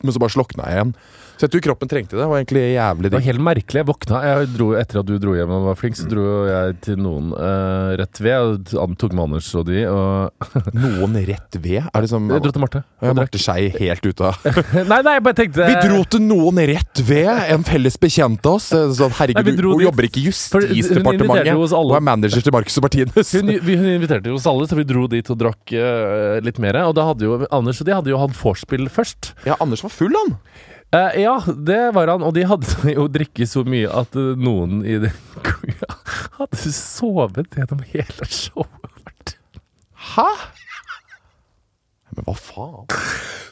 [0.00, 0.94] men så bare slokna jeg igjen.
[1.40, 2.20] Så jeg tror kroppen trengte det.
[2.20, 3.78] Det var egentlig jævlig Det var helt merkelig.
[3.80, 6.74] Jeg våkna jeg dro, Etter at du dro hjem og var flink, så dro jeg
[6.84, 8.74] til noen uh, rett ved.
[8.76, 9.78] An- tok med Anders og de.
[9.88, 10.50] Og
[10.82, 11.78] Noen rett ved?
[11.88, 12.82] Er det som jeg dro til Marte.
[13.00, 13.16] Ja, og.
[13.22, 14.44] Marte Skei helt ute av
[14.90, 17.30] nei, nei, jeg bare tenkte Vi dro til noen rett ved!
[17.56, 18.68] En felles bekjent av oss.
[19.00, 21.54] Sånn, herregud, nei, hun dit- jobber ikke i Justisdepartementet.
[21.56, 23.32] hun er manager til Marcus og Martinus.
[23.38, 26.82] hun, hun inviterte oss alle, så vi dro dit og drakk uh, litt mer.
[26.84, 29.32] Og da hadde jo Anders og de hadde jo hatt vorspiel først.
[29.48, 30.36] Ja, Anders var full, han.
[30.92, 32.22] Eh, ja, det var han.
[32.26, 35.98] Og de hadde jo drikket så mye at uh, noen i den kongen
[36.40, 39.36] hadde sovet gjennom hele showet vårt.
[40.14, 40.26] Hæ?
[42.20, 42.86] Men hva faen?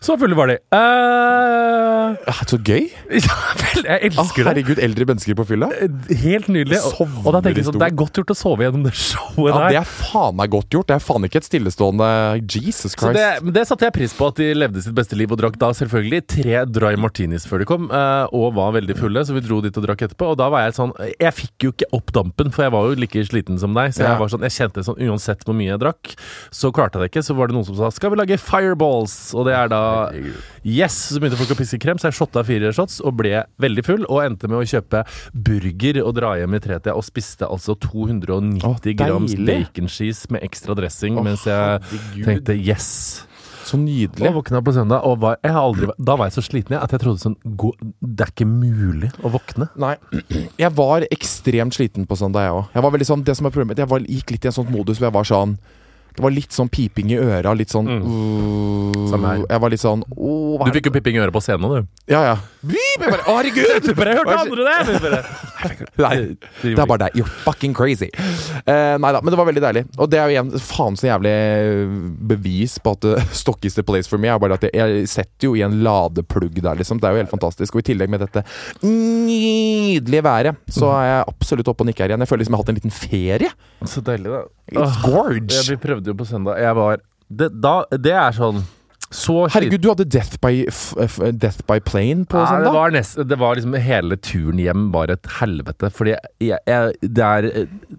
[0.05, 0.55] Så fulle var de.
[0.71, 2.15] Uh,
[2.49, 2.87] så gøy.
[3.27, 4.47] ja, vel, jeg elsker det.
[4.47, 5.69] herregud, eldre mennesker på fylla.
[5.75, 6.79] Eh, Helt nydelig.
[7.01, 9.51] Og, og da tenker jeg sånn, det er godt gjort å sove gjennom det showet
[9.51, 9.75] Ja, der.
[9.75, 10.89] Det er faen meg godt gjort.
[10.91, 12.09] Det er faen ikke et stillestående
[12.47, 13.45] Jesus Så det, Christ.
[13.49, 15.73] men det satte jeg pris på, at de levde sitt beste liv og drakk da
[15.81, 19.61] selvfølgelig tre dry martinis før de kom, uh, og var veldig fulle, så vi dro
[19.65, 20.31] dit og drakk etterpå.
[20.33, 22.99] Og da var jeg sånn Jeg fikk jo ikke opp dampen, for jeg var jo
[23.03, 23.93] like sliten som deg.
[23.97, 24.15] Så Ja.
[24.15, 26.15] jeg var sånn, jeg kjente sånn uansett hvor mye jeg drakk,
[26.55, 27.27] så klarte jeg det ikke.
[27.29, 29.33] Så var det noen som sa 'skal vi lage fireballs'?
[29.39, 29.83] Og det er da
[30.67, 31.15] Yes!
[31.15, 34.05] Så begynte folk å pisse krem, så jeg shotta fire shots og ble veldig full.
[34.11, 38.61] Og endte med å kjøpe burger og dra hjem i tretida og spiste altså 290
[38.67, 42.25] oh, grams bacon baconcheese med ekstra dressing, oh, mens jeg herregud.
[42.25, 43.25] tenkte 'yes'.
[43.69, 44.29] Så nydelig.
[44.31, 46.81] Og våkna på søndag, og var, jeg har aldri, da var jeg så sliten jeg,
[46.81, 49.69] at jeg trodde sånn gå, Det er ikke mulig å våkne.
[49.77, 49.97] Nei,
[50.63, 52.71] jeg var ekstremt sliten på søndag, jeg òg.
[52.73, 54.73] Jeg var veldig sånn, det som er problemet, jeg var, gikk litt i en sånn
[54.73, 55.59] modus hvor jeg var sånn
[56.19, 60.59] Det var litt sånn piping i øra, litt sånn uh, Jeg var litt sånn oh,
[60.67, 61.87] Du fikk jo pipping i øret på scenen, du.
[62.11, 62.33] Ja, ja.
[62.67, 62.99] Beep!
[62.99, 63.87] Jeg bare, herregud!
[63.87, 65.21] Du bare hørte andre det!
[65.59, 66.17] Bare, Nei,
[66.63, 67.17] det er bare deg.
[67.19, 68.07] You're fucking crazy.
[68.63, 69.83] Uh, nei da, men det var veldig deilig.
[69.99, 71.33] Og det er jo igjen faen så jævlig
[72.31, 74.31] bevis på at uh, stock is the place for me.
[74.31, 77.01] Er bare at jeg, jeg setter jo i en ladeplugg der, liksom.
[77.03, 77.75] Det er jo helt fantastisk.
[77.75, 78.45] Og i tillegg med dette
[78.87, 82.23] nydelige været, så er jeg absolutt oppe og nikker igjen.
[82.23, 83.51] Jeg føler liksom jeg har hatt en liten ferie.
[83.95, 84.45] Så deilig, da.
[84.69, 85.55] It's gorge.
[85.55, 86.59] ja, vi prøvde jo på søndag.
[86.63, 88.65] Jeg var det, da, det er sånn
[89.09, 90.67] så Herregud, du hadde Death by,
[91.41, 92.75] death by Plane på Ja, det søndag?
[92.75, 95.89] var, nest, det var liksom Hele turen hjem var et helvete.
[95.97, 96.13] Fordi
[96.45, 97.49] jeg, jeg, det er,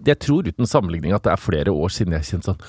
[0.06, 2.62] jeg tror uten sammenligning at det er flere år siden jeg kjente sånn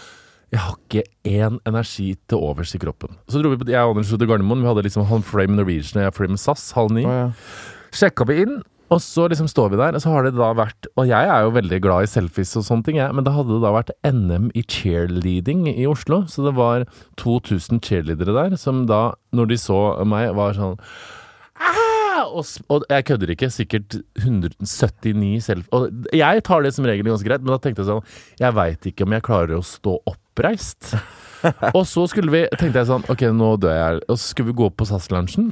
[0.56, 3.14] Jeg har ikke én energi til overs i kroppen.
[3.30, 4.66] Så dro vi på Jeg og Anders til Gardermoen.
[4.66, 7.06] Vi hadde liksom han Frame Norwegian og jeg Frame SAS halv ni.
[7.06, 7.30] Oh, ja.
[7.94, 8.58] Sjekka vi inn,
[8.92, 11.46] og så liksom står vi der, og så har det da vært Og jeg er
[11.46, 13.94] jo veldig glad i selfies og sånne ting, jeg, men da hadde det da vært
[14.04, 16.26] NM i cheerleading i Oslo.
[16.28, 16.86] Så det var
[17.22, 20.78] 2000 cheerleadere der, som da, når de så meg, var sånn
[21.62, 21.92] «Ah!»
[22.28, 25.66] og, og jeg kødder ikke, sikkert 179 selv...
[25.76, 28.88] Og jeg tar det som regel ganske greit, men da tenkte jeg sånn Jeg veit
[28.92, 30.94] ikke om jeg klarer å stå oppreist.
[31.78, 34.06] og så skulle vi, tenkte jeg sånn Ok, nå dør jeg.
[34.08, 35.52] Og så skulle vi gå på SAS-lunsjen.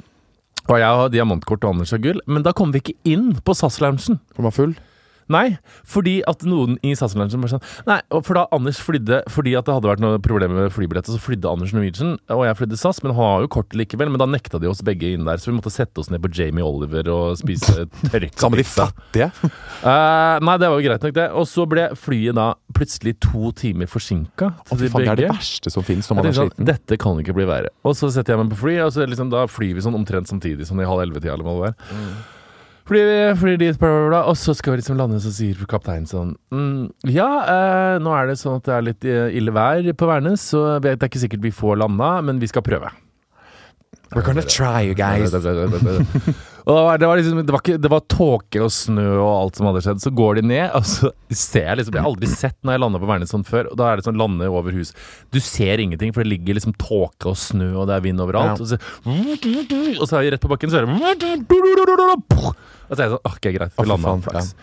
[0.70, 3.56] Og jeg har diamantkort og Anders har gull, men da kom vi ikke inn på
[3.58, 4.20] SAS-loungen.
[4.36, 4.76] For den var full?
[5.30, 9.68] Nei, fordi at noen i SAS-lunsjen bare sånn Nei, for da Anders flydde Fordi at
[9.68, 13.02] det hadde vært noe problemer med flybilletter, så flydde Anders Norwegian, og jeg flydde SAS,
[13.06, 14.10] men han har jo kort likevel.
[14.12, 16.32] Men da nekta de oss begge inn der, så vi måtte sette oss ned på
[16.34, 19.30] Jamie Oliver og spise tørka Sammen med de fattige.
[19.84, 21.28] Uh, nei, det var jo greit nok, det.
[21.38, 24.52] Og så ble flyet da plutselig to timer forsinka.
[24.66, 26.58] Å, det er det verste som finnes når man er sliten.
[26.58, 27.74] sånn, Dette kan ikke bli verre.
[27.86, 30.32] Og så setter jeg meg på fly, og så liksom, da flyr vi sånn omtrent
[30.32, 31.80] samtidig, sånn i halv elleve-tida eller hva det var.
[31.94, 32.20] Mm.
[32.90, 35.60] Flyr vi flyr dit, bla, bla, bla, og så skal vi liksom lande, så sier
[35.70, 39.54] kapteinen sånn mm, Ja, eh, nå er det sånn at det er litt eh, ille
[39.54, 42.90] vær på Værnes, så det er ikke sikkert vi får landa, men vi skal prøve.
[44.12, 45.32] We're gonna try, you guys.
[45.32, 45.40] det
[46.66, 49.70] var, det var liksom Det var, ikke, det var tåke og snø og alt som
[49.70, 50.02] hadde skjedd.
[50.02, 52.84] Så går de ned, og så ser jeg liksom Jeg har aldri sett når jeg
[52.84, 53.70] lander på Værnes sånn før.
[53.70, 54.96] Og da er det sånn lande over hus.
[55.34, 58.58] Du ser ingenting, for det ligger liksom tåke og snø, og det er vind overalt.
[58.58, 58.66] Ja.
[58.66, 58.78] Og, så,
[60.02, 60.94] og så er vi rett på bakken, så er det
[62.90, 63.74] Og så er jeg sånn Ok, greit.
[63.78, 64.32] Vi lander landa.
[64.32, 64.54] Flaks.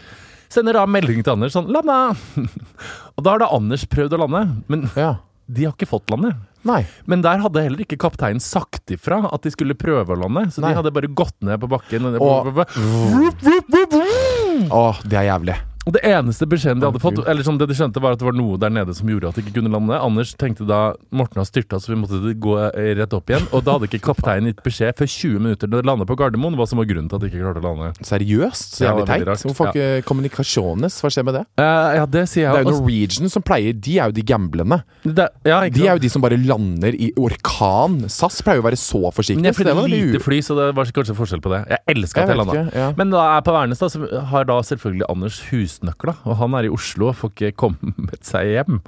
[0.52, 2.14] Sender da melding til Anders sånn 'Landa!'
[3.16, 5.16] og da har da Anders prøvd å lande, men Ja.
[5.50, 6.36] de har ikke fått lande.
[6.66, 6.80] Nei.
[7.06, 10.48] Men der hadde heller ikke kapteinen sagt ifra at de skulle prøve å lande.
[10.52, 10.72] Så Nei.
[10.74, 12.10] de hadde bare gått ned på bakken.
[12.18, 12.62] Og- Og,
[14.70, 15.56] Å, det er jævlig.
[15.94, 18.34] Det eneste beskjeden de hadde fått, Eller som det de skjønte, var at det var
[18.34, 19.94] noe der nede som gjorde at de ikke kunne lande.
[19.94, 20.80] Anders tenkte da
[21.14, 23.46] Morten har styrta, så vi måtte gå eh, rett opp igjen.
[23.54, 26.56] Og da hadde ikke kapteinen gitt beskjed før 20 minutter da de landet på Gardermoen,
[26.58, 27.92] hva som var grunnen til at de ikke klarte å lande.
[28.08, 28.78] Seriøst?
[28.80, 29.30] Så jævlig teit.
[29.46, 30.98] Hvorfor ikke kommunikasjones?
[31.04, 31.44] Hva skjer med det?
[31.60, 32.74] Uh, ja, det sier Det er jo.
[32.80, 34.80] Norwegian som pleier De er jo de gamblende.
[35.04, 38.00] Det, ja, De er jo de som bare lander i orkan.
[38.10, 39.54] SAS pleier jo å være så forsiktige.
[39.54, 41.62] jeg det var lite fly, så det var kanskje forskjell på det.
[41.70, 42.66] Jeg elsker at jeg jeg landa.
[42.74, 42.90] ja.
[42.98, 45.40] Men da er jeg på Værnes, da, så har da selvfølgelig Anders
[45.76, 46.16] husnøkla.
[46.24, 48.80] Og han er i Oslo og får ikke kommet seg hjem.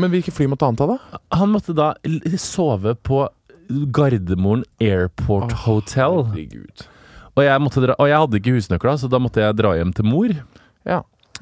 [0.00, 1.20] Men hvilke fly måtte han ta, da?
[1.34, 1.92] Han måtte da
[2.38, 3.26] sove på
[3.70, 6.24] Gardermoen Airport Hotel.
[6.30, 6.86] Herregud.
[7.38, 10.08] Og jeg, dra, og jeg hadde ikke husnøkla, så da måtte jeg dra hjem til
[10.08, 10.32] mor.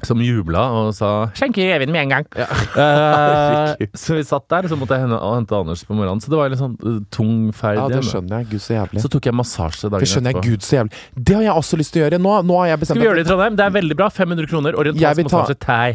[0.07, 2.27] Som jubla og sa 'skjenk i evig med en gang'.
[2.39, 2.47] Ja.
[3.75, 6.21] uh, så vi satt der, så måtte jeg hente, hente Anders på morgenen.
[6.23, 8.49] Så det var litt sånn uh, tung ferd ja, det skjønner jeg.
[8.53, 9.03] Gud, så jævlig.
[9.03, 10.39] Så tok jeg massasje dagen Det skjønner jeg.
[10.39, 10.55] etterpå.
[10.55, 11.03] Gud, så jævlig.
[11.15, 12.21] Det har jeg også lyst til å gjøre.
[12.23, 13.59] Nå, nå har jeg bestemt Skal vi gjøre det i Trondheim?
[13.59, 14.09] Det er veldig bra.
[14.09, 14.79] 500 kroner.
[14.79, 15.59] Orientalsk vil ta- massasje.
[15.67, 15.89] Thai.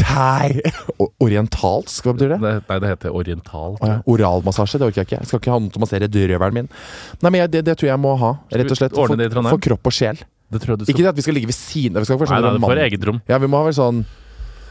[0.00, 0.60] Thai.
[1.24, 2.40] Orientalsk, hva betyr det?
[2.42, 3.76] Det, nei, det heter oriental.
[3.78, 5.22] Å ja, Oralmassasje, det orker jeg ikke.
[5.22, 6.70] Jeg skal ikke ha noen til å massere røvelen min.
[7.20, 8.96] Nei, men jeg, det, det tror jeg må ha, rett og slett.
[8.96, 10.22] For, for kropp og sjel.
[10.50, 12.02] Det tror jeg du skal Ikke det at vi skal ligge ved siden av.
[12.02, 13.20] Vi skal Nei, være nei, sånn får eget rom.
[13.30, 14.00] Ja, vi må ha vel sånn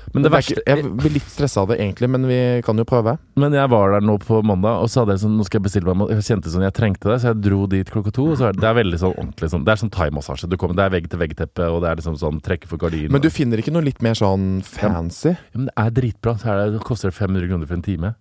[0.09, 2.85] Men det er verste Jeg blir litt stressa av det egentlig, men vi kan jo
[2.89, 3.13] prøve.
[3.39, 5.65] Men jeg var der nå på mandag, og så hadde jeg sånn Nå skal jeg
[5.67, 6.13] bestille meg.
[6.17, 8.25] Jeg kjente sånn, jeg trengte det, så jeg dro dit klokka to.
[8.33, 10.49] Og så er det, det er veldig sånn ordentlig sånn Det er sånn thaimassasje.
[10.49, 13.11] Det er vegg-til-vegg-teppe, og det er liksom sånn trekke for gardin.
[13.13, 15.35] Men du finner ikke noe litt mer sånn fancy?
[15.37, 16.35] ja, men det er dritbra.
[16.41, 18.15] Så er det, det koster 500 kroner for en time.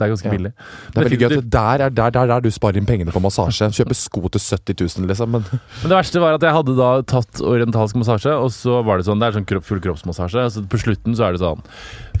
[0.00, 0.32] Det er ganske Ja.
[0.32, 0.52] billig.
[0.56, 3.20] Det er veldig gøy at der er der, der, der du sparer inn pengene på
[3.20, 3.68] massasje.
[3.76, 5.30] Kjøper sko til 70 000, liksom.
[5.36, 8.96] Men Men det verste var at jeg hadde da tatt orientalsk massasje, og så var
[8.98, 10.46] det sånn Det er sånn kropp, full kroppsmassasje.
[10.56, 11.60] Så på slutten så er det sånn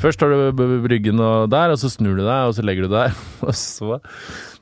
[0.00, 2.94] Først tar du ryggen og der, og så snur du deg, og så legger du
[2.94, 3.12] deg.
[3.48, 3.98] Og så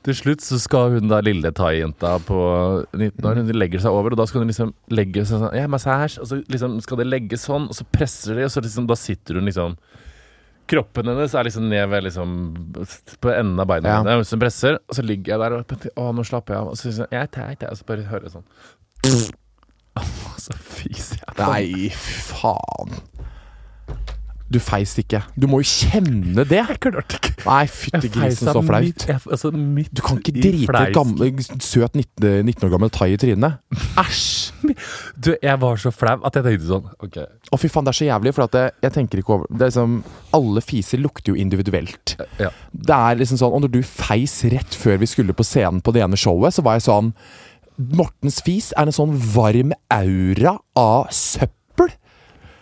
[0.03, 2.37] til slutt så skal hun da lille thai-jenta på
[2.95, 5.67] 19 år Hun legger seg over, og da skal hun liksom legge seg sånn Ja,
[5.67, 6.21] massasje.
[6.23, 8.95] Og så liksom skal det legge sånn, og så presser de, og så liksom da
[8.95, 9.75] sitter hun liksom
[10.69, 12.33] Kroppen hennes er liksom ned ved liksom
[13.23, 13.99] På enden av beina Ja.
[14.05, 14.25] mine.
[14.29, 16.67] Som presser, og så ligger jeg der og Å, nå slapper jeg av.
[16.73, 17.69] Og så sier jeg teit, jeg.
[17.73, 18.47] Og så bare hører jeg sånn
[19.99, 21.35] Og så fiser jeg.
[21.35, 21.47] på.
[21.49, 22.93] nei, faen.
[24.49, 25.19] Du feis ikke.
[25.37, 26.57] Du må jo kjenne det.
[26.57, 27.33] Jeg klarte ikke.
[27.45, 29.05] Nei, fytti Jeg grisen, så flaut.
[29.05, 29.51] jeg- Altså,
[29.93, 30.93] Du kan ikke drite fleisen.
[30.93, 33.59] gammel, søt 19, 19 år gammel thai i trynet.
[33.95, 34.51] Æsj!
[35.19, 37.15] Du, jeg var så flau at jeg tenkte sånn Ok.
[37.53, 39.69] Å, fy faen, det er så jævlig, for det, jeg tenker ikke over Det er
[39.71, 39.93] liksom
[40.35, 42.15] Alle fiser lukter jo individuelt.
[42.39, 42.49] Ja.
[42.73, 45.93] Det er liksom sånn Og når du feis rett før vi skulle på scenen på
[45.95, 47.13] det ene showet, så var jeg sånn
[47.95, 51.55] Mortens fis er en sånn varm aura av søppel.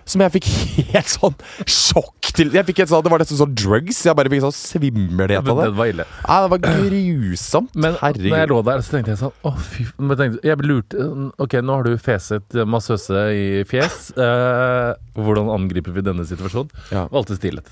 [0.07, 0.47] Som jeg fikk
[0.93, 1.35] helt sånn
[1.67, 2.51] sjokk til.
[2.55, 3.99] Jeg fikk helt sånn, Det var nesten sånn drugs.
[4.07, 5.65] Jeg bare fikk sånn svimmelhet av det.
[5.69, 6.05] den var ille.
[6.23, 7.73] Ja, det var grusomt.
[7.75, 10.67] Men når jeg lå der, så tenkte jeg sånn Å, fy men jeg, tenkte, jeg
[10.67, 11.07] lurte
[11.43, 14.11] Ok, nå har du feset massøse i fjes.
[14.17, 16.71] Eh, hvordan angriper vi denne situasjonen?
[16.93, 17.07] Ja.
[17.13, 17.67] Valgte stillhet.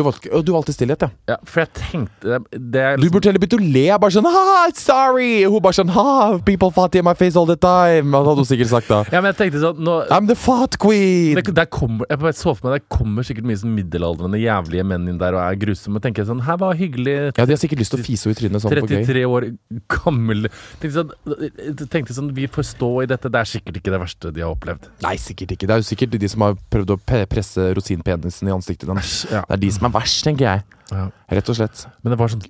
[0.00, 1.10] Du valgte, du valgte stillhet, ja.
[1.28, 3.84] Ja, for jeg tenkte det er Du liksom, burde heller begynt å le.
[4.00, 4.44] Bare sånn ha,
[4.78, 5.30] sorry!
[5.44, 6.14] Hun bare sånn ha,
[6.46, 8.14] people fought in my face all the time.
[8.16, 9.02] Han hadde hun sikkert sagt da.
[9.12, 11.36] Ja, men jeg tenkte sånn nå, I'm the fat queen!
[11.36, 15.08] det, der kommer, Jeg så for meg Det kommer sikkert mye sånn middelaldrende jævlige menn
[15.12, 16.00] inn der og er grusomme.
[16.00, 18.28] Og tenker jeg sånn Her var hyggelig Ja, de har sikkert lyst til å fise
[18.28, 19.50] henne i trynet sånn 33 år
[19.90, 20.48] gammel
[20.80, 23.30] tenkte sånn, tenkte sånn Vi får stå i dette.
[23.32, 24.88] Det er sikkert ikke det verste de har opplevd.
[25.04, 25.68] Nei, sikkert ikke.
[25.68, 26.98] Det er jo sikkert de som har prøvd å
[27.30, 29.14] presse rosinpenisen i ansiktet deres.
[29.30, 29.42] Ja.
[29.48, 30.66] Det er de som er verst, tenker jeg.
[30.90, 31.08] Ja.
[31.30, 31.86] Rett og slett.
[32.02, 32.46] Men det var sånn.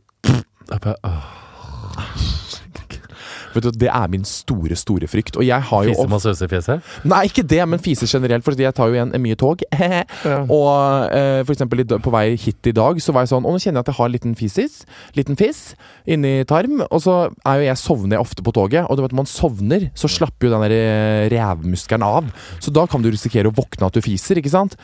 [3.55, 5.37] Vet du, Det er min store, store frykt.
[5.37, 6.91] Og jeg har jo Fiser man søse i fjeset?
[7.09, 8.45] Nei, ikke det, men fiser generelt.
[8.47, 9.65] For jeg tar jo igjen mye tog.
[10.59, 10.71] Og
[11.11, 13.81] uh, for eksempel på vei hit i dag, så var jeg sånn Og nå kjenner
[13.81, 14.81] jeg at jeg har en liten fisis.
[15.19, 15.63] Liten fiss
[16.07, 16.85] inni tarm.
[16.89, 18.87] Og så er jo jeg sovner ofte på toget.
[18.87, 22.31] Og du vet, når man sovner, så slapper jo den der revmuskelen av.
[22.63, 24.79] Så da kan du risikere å våkne at du fiser, ikke sant?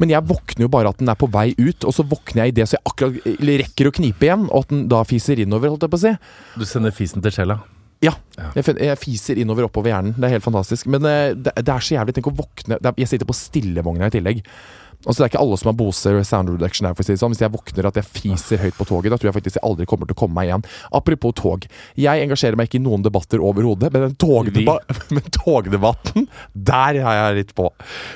[0.00, 2.54] Men jeg våkner jo bare at den er på vei ut, og så våkner jeg
[2.54, 5.72] i det så jeg akkurat rekker å knipe igjen, og at den da fiser innover,
[5.72, 6.14] holdt jeg på å si.
[6.58, 7.60] Du sender fisen til sjela.
[8.04, 8.12] Ja.
[8.56, 10.14] Jeg, fiser innover oppover hjernen.
[10.18, 10.88] Det er helt fantastisk.
[10.92, 12.16] Men eh, det, det er så jævlig.
[12.16, 14.42] Tenk å våkne Jeg sitter på stillevogna i tillegg.
[15.04, 17.20] Altså Det er ikke alle som har Bose sound reduction her, for å si det
[17.20, 17.34] sånn.
[17.34, 19.86] Hvis jeg våkner at jeg fiser høyt på toget, da tror jeg faktisk jeg aldri
[19.90, 20.64] kommer til å komme meg igjen.
[20.96, 21.66] Apropos tog.
[22.00, 24.78] Jeg engasjerer meg ikke i noen debatter overhodet, men den togdeba
[25.14, 27.68] men togdebatten, der har jeg litt på.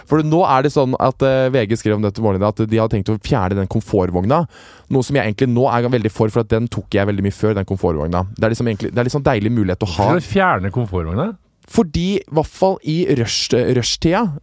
[0.09, 2.97] For nå er det sånn at uh, VG skrev om dette morgenen at de hadde
[2.97, 4.45] tenkt å fjerne den komfortvogna.
[4.95, 7.37] Noe som jeg egentlig nå er veldig for, for at den tok jeg veldig mye
[7.37, 8.25] før, den komfortvogna.
[8.37, 10.09] Det er liksom egentlig, det er sånn deilig mulighet å ha.
[10.09, 11.33] Skal du fjerne komfortvogna?
[11.69, 13.53] Fordi, i hvert fall i rush-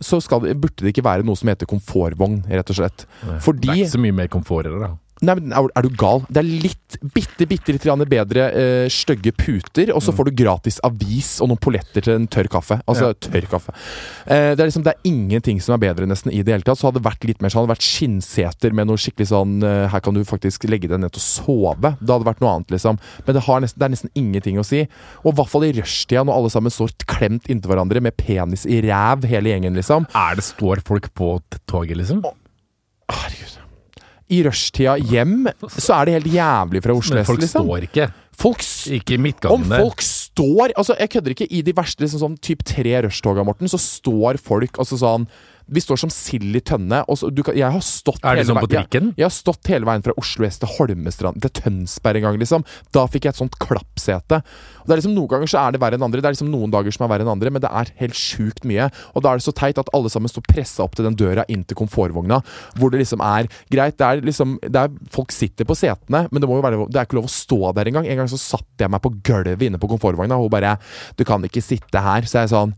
[0.02, 3.06] så skal det, burde det ikke være noe som heter komfortvogn, rett og slett.
[3.42, 4.92] Fordi Det er ikke så mye mer komfort i det, da.
[5.23, 6.25] Nei, men er, er du gal?
[6.28, 10.82] Det er litt, bitte, bitte litt bedre uh, stygge puter, og så får du gratis
[10.84, 12.82] avis og noen polletter til en tørr kaffe.
[12.84, 13.71] Altså tørr kaffe.
[14.25, 16.82] Eh, det er liksom, det er ingenting som er bedre nesten i det hele tatt.
[16.82, 19.86] Så hadde det vært litt mer sånn, hadde vært skinnseter med noe skikkelig sånn eh,
[19.93, 21.95] Her kan du faktisk legge deg ned og sove.
[22.01, 22.99] Det hadde vært noe annet, liksom.
[23.23, 24.84] Men det, har nesten, det er nesten ingenting å si.
[25.23, 28.67] Og i hvert fall i rushtida, når alle sammen står klemt inntil hverandre med penis
[28.67, 30.10] i ræv, hele gjengen, liksom.
[30.12, 31.38] Er det Står folk på
[31.71, 32.21] toget, liksom?
[33.12, 33.55] Herregud.
[34.34, 37.68] I rushtida hjem så er det helt jævlig fra Oslo Men folk liksom.
[37.68, 38.08] står ikke.
[38.36, 39.84] Folk Ikke i Om midtgangen der.
[39.86, 41.48] folk står Altså, jeg kødder ikke.
[41.52, 45.28] I de verste liksom sånn typ tre rushtoga, Morten, så står folk altså sånn
[45.67, 47.01] Vi står som sild i tønne.
[47.10, 48.86] Og så, du kan, jeg har stått Er hele sånn på veien-?
[48.91, 52.39] Jeg, jeg har stått hele veien fra Oslo S til Holmestrand, til Tønsberg en gang,
[52.41, 52.65] liksom.
[52.95, 54.41] Da fikk jeg et sånt klappsete.
[54.84, 56.21] Og det er liksom Noen ganger så er det verre enn andre.
[56.21, 58.67] Det er liksom noen dager som er verre enn andre, men det er helt sjukt
[58.69, 58.88] mye.
[59.13, 61.47] Og da er det så teit at alle sammen står pressa opp til den døra
[61.51, 62.41] inn til komfortvogna,
[62.78, 63.97] hvor det liksom er greit.
[63.97, 66.99] Det er liksom det er, Folk sitter på setene, men det må jo være Det
[66.99, 68.10] er ikke lov å stå der engang.
[68.10, 70.78] En gang så satte jeg meg på gulvet inne på komfortvogna, og hun bare
[71.17, 72.28] 'Du kan ikke sitte her'.
[72.28, 72.75] Så jeg sånn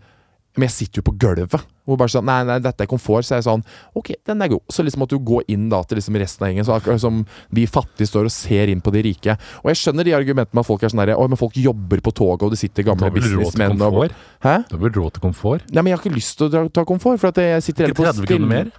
[0.57, 1.65] men jeg sitter jo på gulvet.
[1.87, 3.23] Hvor bare sånn, nei, nei, dette er komfort.
[3.23, 3.61] Så er jeg sånn,
[3.95, 4.63] ok, den er god.
[4.73, 7.21] Så liksom at du går inn da til liksom resten av gjengen, så akkurat som
[7.53, 9.37] vi fattige står og ser inn på de rike.
[9.61, 12.03] Og jeg skjønner de argumentene med at folk er sånn der, oi, men folk jobber
[12.03, 14.01] på toget, og det sitter gamle businessmenn og?
[14.43, 14.57] Hæ?
[14.67, 15.69] Da har vel råd til komfort?
[15.69, 18.01] Nei, men jeg har ikke lyst til å ta komfort, for at jeg sitter heller
[18.01, 18.75] på 30 kroner mer?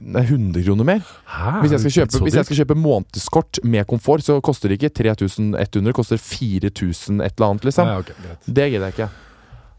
[0.00, 1.00] Nei, 100 kroner mer.
[1.28, 1.56] Hæ?
[1.62, 4.94] Hvis jeg skal kjøpe, hvis jeg skal kjøpe månedskort med komfort, så koster det ikke
[4.96, 7.90] 3100, det koster 4000 et eller annet, liksom.
[7.90, 8.38] Nei, okay.
[8.46, 9.10] Det gidder jeg ikke.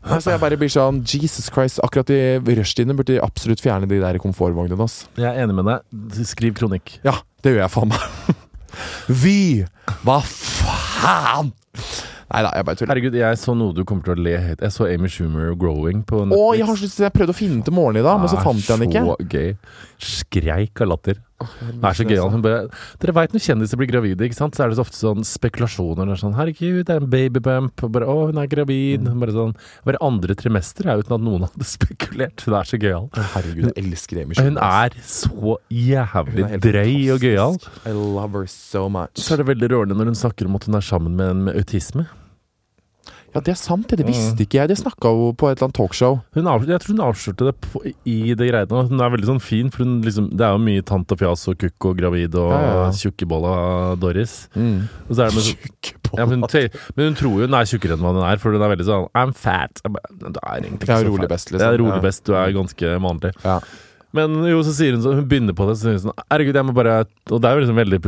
[0.01, 2.19] Så jeg bare blir sånn Jesus Christ, akkurat i
[2.57, 4.77] rushtidene burde de absolutt fjerne de der komfortvognene.
[4.81, 5.05] Altså.
[5.19, 6.25] Jeg er enig med deg.
[6.25, 6.95] Skriv kronikk.
[7.05, 8.41] Ja, det gjør jeg faen meg.
[9.23, 9.37] Vi!
[10.05, 11.51] Hva faen?
[12.31, 12.91] Nei da, jeg bare tuller.
[12.93, 14.61] Herregud, jeg så noe du kommer til å le høyt.
[14.63, 16.55] Jeg så Amy Schumer Growing på Å, Netflix.
[16.61, 18.61] jeg har Jeg prøvde å finne den til morgenen i dag, men så Er fant
[18.63, 19.01] jeg den ikke.
[19.03, 19.49] Så gøy.
[20.11, 21.19] Skreik av latter.
[21.61, 22.21] Det er så gøy.
[22.31, 22.61] Hun bare,
[23.01, 24.55] dere veit når kjendiser blir gravide, ikke sant?
[24.55, 26.07] så er det så ofte sånn spekulasjoner.
[26.07, 29.07] Det er sånn 'Herregud, det er en babybump.' Og bare 'Å, hun er gravid'.
[29.07, 29.19] Mm.
[29.19, 32.45] Bare sånn Bare andre trimester er uten at noen hadde spekulert.
[32.45, 33.09] Det er så gøyal.
[33.13, 37.57] Herregud, hun elsker Amy Hun er så jævlig er drøy og gøyal.
[37.85, 39.15] I love her so much.
[39.15, 41.43] Så er det veldig rørende når hun snakker om at hun er sammen med en
[41.45, 42.07] med autisme.
[43.33, 44.03] Ja, det er sant, det.
[44.05, 44.67] Visste ikke jeg.
[44.67, 46.17] Det snakka hun på et eller annet talkshow.
[46.35, 48.81] Hun avslørte, jeg tror hun avslørte det på, i det greiene.
[48.89, 51.45] Hun er veldig sånn fin, for hun liksom, det er jo mye tant og fjas
[51.47, 53.53] og kukk og gravid og Ja, ja, tjukkebolla
[54.01, 54.33] Doris.
[54.55, 54.81] Mm.
[55.07, 57.69] Og så er det med, så- ja, men, hun, men hun tror jo hun er
[57.71, 59.79] tjukkere enn hva hun er, for hun er veldig sånn I'm fat.
[59.85, 61.29] Jeg bare, Du er egentlig ikke så fat.
[61.31, 61.59] best, liksom.
[61.63, 63.31] Det er rolig best, du er ganske vanlig.
[63.45, 63.59] Ja.
[64.17, 66.57] Men jo, så sier hun sånn Hun begynner på det, så sier hun sånn Herregud,
[66.59, 66.95] jeg må bare
[67.31, 67.99] Og det er jo liksom veldig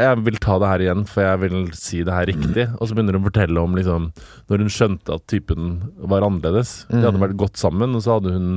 [0.00, 2.64] Jeg vil ta det her igjen, for jeg vil si det her riktig.
[2.78, 4.06] Og så begynner hun å fortelle om liksom
[4.48, 5.68] Når hun skjønte at typen
[6.00, 6.72] var annerledes.
[6.88, 8.48] De hadde vært godt sammen, og så hadde hun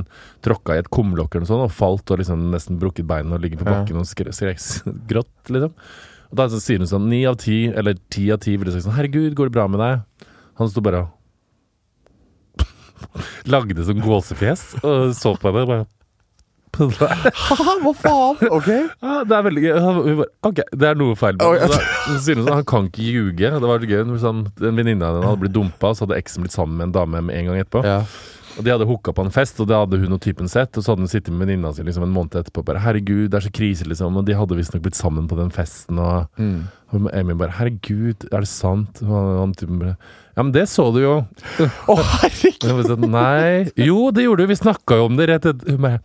[0.44, 3.44] tråkka i et kumlokk eller noe sånt, og falt og liksom nesten brukket beina og
[3.44, 4.32] ligget på bakken og skrek
[5.10, 5.74] grått, liksom.
[6.30, 8.88] Og da så sier hun sånn Ni av ti, eller ti av ti ville sagt
[8.88, 10.30] sånn Herregud, går det bra med deg?
[10.58, 11.10] Han sto bare og
[13.52, 15.68] Lagde sånn gåsefjes og så på henne.
[15.68, 15.86] bare
[17.48, 18.42] Haha, hva faen?
[18.50, 18.68] Ok.
[18.68, 19.72] ja, det er veldig gøy.
[19.80, 23.08] Hun bare, Ok, det er noe feil med Så sier hun sånn, Han kan ikke
[23.08, 23.50] ljuge.
[23.60, 24.04] Det var gøy.
[24.22, 26.96] Sånn, en venninne av henne hadde blitt dumpa, så hadde eksen blitt sammen med en
[27.00, 27.84] dame med en gang etterpå.
[27.86, 28.00] Ja.
[28.54, 30.76] Og De hadde hooka på en fest, og det hadde hun og typen sett.
[30.78, 33.30] Og så hadde hun sittet med venninna si liksom, en måned etterpå og bare 'Herregud,
[33.32, 34.14] det er så krise', liksom.
[34.16, 35.98] Og de hadde visstnok blitt sammen på den festen.
[35.98, 36.68] Og, Mm.
[36.94, 39.96] og Amy bare 'Herregud, er det sant?' Og han, typen bare
[40.36, 41.26] 'Ja, men det så du jo'.
[41.90, 42.62] Å, herregud!
[42.62, 43.72] Jeg bare sånn, Nei.
[43.76, 44.46] Jo, det gjorde du.
[44.46, 46.00] Vi snakka jo om det rett etter Hun bare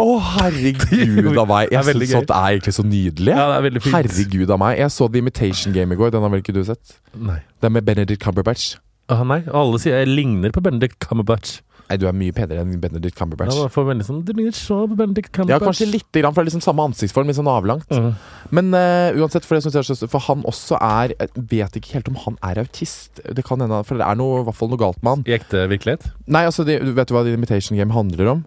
[0.00, 0.06] Å,
[0.38, 1.72] herregud av meg.
[1.74, 3.34] Jeg syns sånt er egentlig så nydelig.
[3.34, 3.96] Ja, det er veldig fint.
[3.98, 4.78] Herregud av meg.
[4.80, 6.14] Jeg så The Imitation Game i går.
[6.14, 6.96] Den har vel ikke du sett?
[7.12, 7.42] Nei.
[7.60, 8.72] Det er med Benedict Cumberbatch.
[9.12, 11.60] Ah, nei, alle sier jeg ligner på Benedict Cumberbatch.
[11.90, 13.52] Nei, du er mye penere enn Benedict Cumberbatch.
[13.58, 15.60] Ja, for veldig sånn, Du ligner så på Benedict Cumberbatch.
[15.60, 17.90] Ja, kanskje lite grann, for det er liksom samme ansiktsform, litt sånn avlangt.
[17.92, 18.14] Mm.
[18.56, 22.38] Men uh, uansett, for, så, for han også er Jeg vet ikke helt om han
[22.48, 23.20] er autist.
[23.20, 25.26] Det kan hende, for det er noe, i hvert fall noe galt med han.
[25.28, 26.08] I ekte virkelighet?
[26.24, 28.46] Nei, altså, det, Vet du hva The Imitation Game handler om?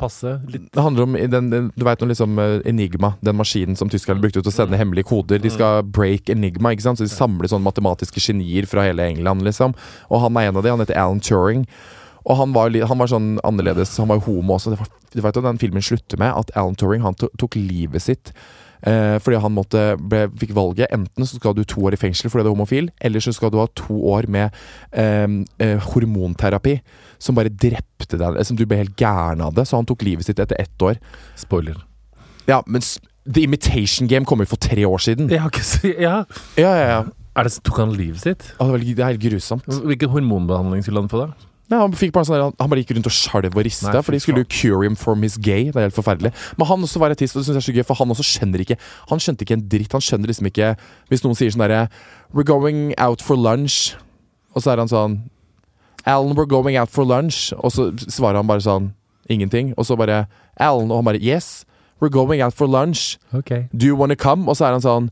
[0.00, 3.78] Passe litt Det handler om den, den, Du vet noe liksom eh, Enigma, den maskinen
[3.78, 5.40] som tyskerne brukte til å sende hemmelige koder.
[5.42, 7.00] De skal break Enigma, ikke sant?
[7.00, 9.46] så de samler sånne matematiske genier fra hele England.
[9.46, 9.76] liksom
[10.10, 11.66] Og han er en av de, han heter Alan Turing.
[12.26, 13.94] Og han var, han var sånn annerledes.
[14.02, 14.74] Han var homo også.
[14.74, 18.02] Det var, du vet Den filmen slutter med at Alan Turing han to, tok livet
[18.02, 18.32] sitt.
[18.86, 22.28] Eh, fordi han måtte, ble, fikk valget Enten så skal du to år i fengsel
[22.28, 24.52] fordi du er homofil, eller så skal du ha to år med
[24.92, 25.26] eh,
[25.62, 26.76] eh, hormonterapi.
[27.18, 28.40] Som bare drepte deg.
[28.46, 29.66] Som du ble helt gæren av det.
[29.68, 31.00] Så han tok livet sitt etter ett år.
[31.36, 31.82] spoiler.
[32.46, 32.82] Ja, men
[33.26, 35.30] The Imitation Game kom jo for tre år siden.
[35.30, 35.48] Ja.
[35.82, 36.24] Ja,
[36.56, 37.02] ja, ja.
[37.36, 38.46] Det, tok han livet sitt?
[38.56, 39.66] Det er helt grusomt.
[39.66, 41.34] Hvilken hormonbehandling skulle han få da?
[41.66, 44.20] Nei, han, fikk bare sånn han bare gikk rundt og skjalv og rista, for de
[44.22, 45.66] skulle jo cure him from his gay.
[45.72, 46.30] Det er helt forferdelig.
[46.54, 48.26] Men han også var autist, og det synes jeg er så gøy, for han også
[48.26, 48.76] skjønner ikke
[49.10, 49.96] Han skjønte ikke en dritt.
[49.96, 50.68] Han skjønner liksom ikke
[51.10, 51.88] Hvis noen sier sånn derre
[52.30, 53.96] We're going out for lunch,
[54.54, 55.18] og så er han sånn
[56.06, 57.52] Alan, we're going out for lunch.
[57.58, 58.92] Og så svarer han bare sånn
[59.28, 59.74] ingenting.
[59.76, 60.26] Og så bare
[60.56, 61.64] Alan, og han bare Yes,
[62.00, 63.18] we're going out for lunch.
[63.34, 63.68] Okay.
[63.76, 64.48] Do you wanna come?
[64.48, 65.10] Og så er han sånn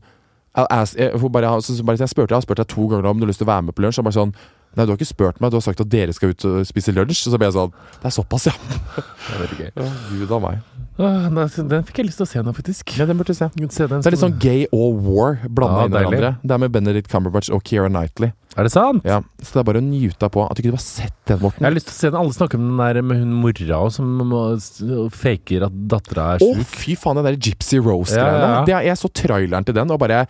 [0.55, 3.09] I'll ask, jeg, bare, så, så bare, jeg spurte jeg har spurt deg to ganger
[3.09, 3.99] om du har lyst til å være med på lunsj.
[3.99, 4.31] Og bare sånn
[4.75, 6.91] Nei, du har ikke spurt meg, du har sagt at dere skal ut og spise
[6.95, 7.27] lunsj.
[7.27, 7.71] Og så ble jeg sånn
[8.01, 8.55] Det er såpass, ja.
[9.25, 9.69] Det er veldig gøy.
[9.75, 10.63] ja Gud a meg.
[10.95, 12.93] Åh, nei, den fikk jeg lyst til å se nå, faktisk.
[12.99, 13.49] Ja, den burde du se.
[13.75, 16.19] Se den Det er litt sånn gay og war blanda Ja, inn i deilig.
[16.19, 16.31] hverandre.
[16.43, 18.31] Det er med Benedict Cumberbatch og Keira Knightley.
[18.55, 19.03] Er det sant?
[19.03, 21.65] Ja, Så det er bare å nyte på at du ikke har sett den, Jeg
[21.65, 22.19] har lyst til å se den.
[22.21, 24.79] Alle snakker om den der med hun mora og som må- s-
[25.11, 26.65] faker at dattera er Å, sjuk.
[26.65, 28.15] fy faen, den der Gypsy Rose-greiene.
[28.15, 28.65] Ja, ja, ja.
[28.65, 30.27] Det er- Jeg så traileren til den og bare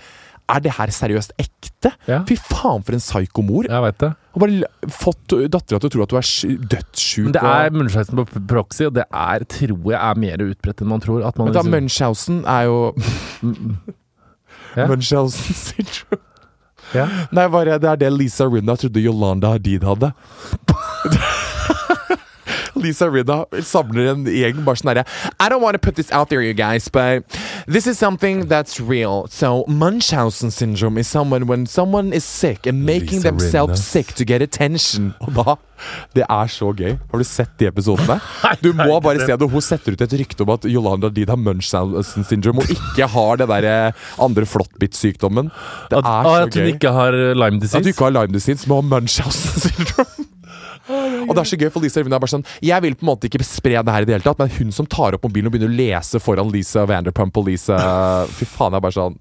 [0.47, 1.89] Er det her seriøst ekte?
[2.07, 2.19] Ja.
[2.29, 3.65] Fy faen, for en psykomor.
[3.69, 4.09] Jeg vet det.
[4.35, 6.27] Og bare fått dattera til å tro at du er
[6.75, 7.23] dødssjuk.
[7.29, 10.81] Men det og- er munnsveisen på proxy, og det er, tror jeg er mer utbredt
[10.85, 11.21] enn man tror.
[11.25, 12.77] Man Men da, liksom, Munchhausen er jo
[14.75, 14.87] Ja.
[14.91, 16.21] Munchhausen syndrome.
[16.93, 17.07] ja.
[17.31, 20.11] Nei, bare, det er det Lisa Rinna trodde Yolanda Hadid hadde.
[22.85, 25.05] Lisa Rinna samler en gjeng bare sånn herre
[25.41, 27.25] I don't want to put this out there, you guys, but
[27.67, 29.25] this is something that's real.
[29.29, 33.91] So Munchausen syndrome is someone when someone is sick and making Lisa themselves Rinna.
[33.95, 35.13] sick to get attention.
[35.25, 35.55] Og da
[36.15, 36.93] Det er så gøy.
[37.11, 38.15] Har du sett de episodene?
[38.63, 39.49] Du må bare se det.
[39.51, 43.41] Hun setter ut et rykte om at Yolanda Deed har Munchausen syndrome og ikke har
[43.41, 43.67] det der
[44.23, 45.51] andre flåttbitt-sykdommen.
[45.91, 47.77] Det at hun ikke har Lyme disease.
[47.81, 50.24] At du ikke har Lyme disease, men har Munchausen syndrome.
[50.89, 53.09] Og det er så gøy, for Lisa Rinna er bare sånn Jeg vil på en
[53.09, 55.49] måte ikke spre det her i det hele tatt, men hun som tar opp mobilen
[55.49, 57.79] og begynner å lese foran Lisa Vanderpump og Lisa
[58.29, 59.17] Fy faen, jeg er bare sånn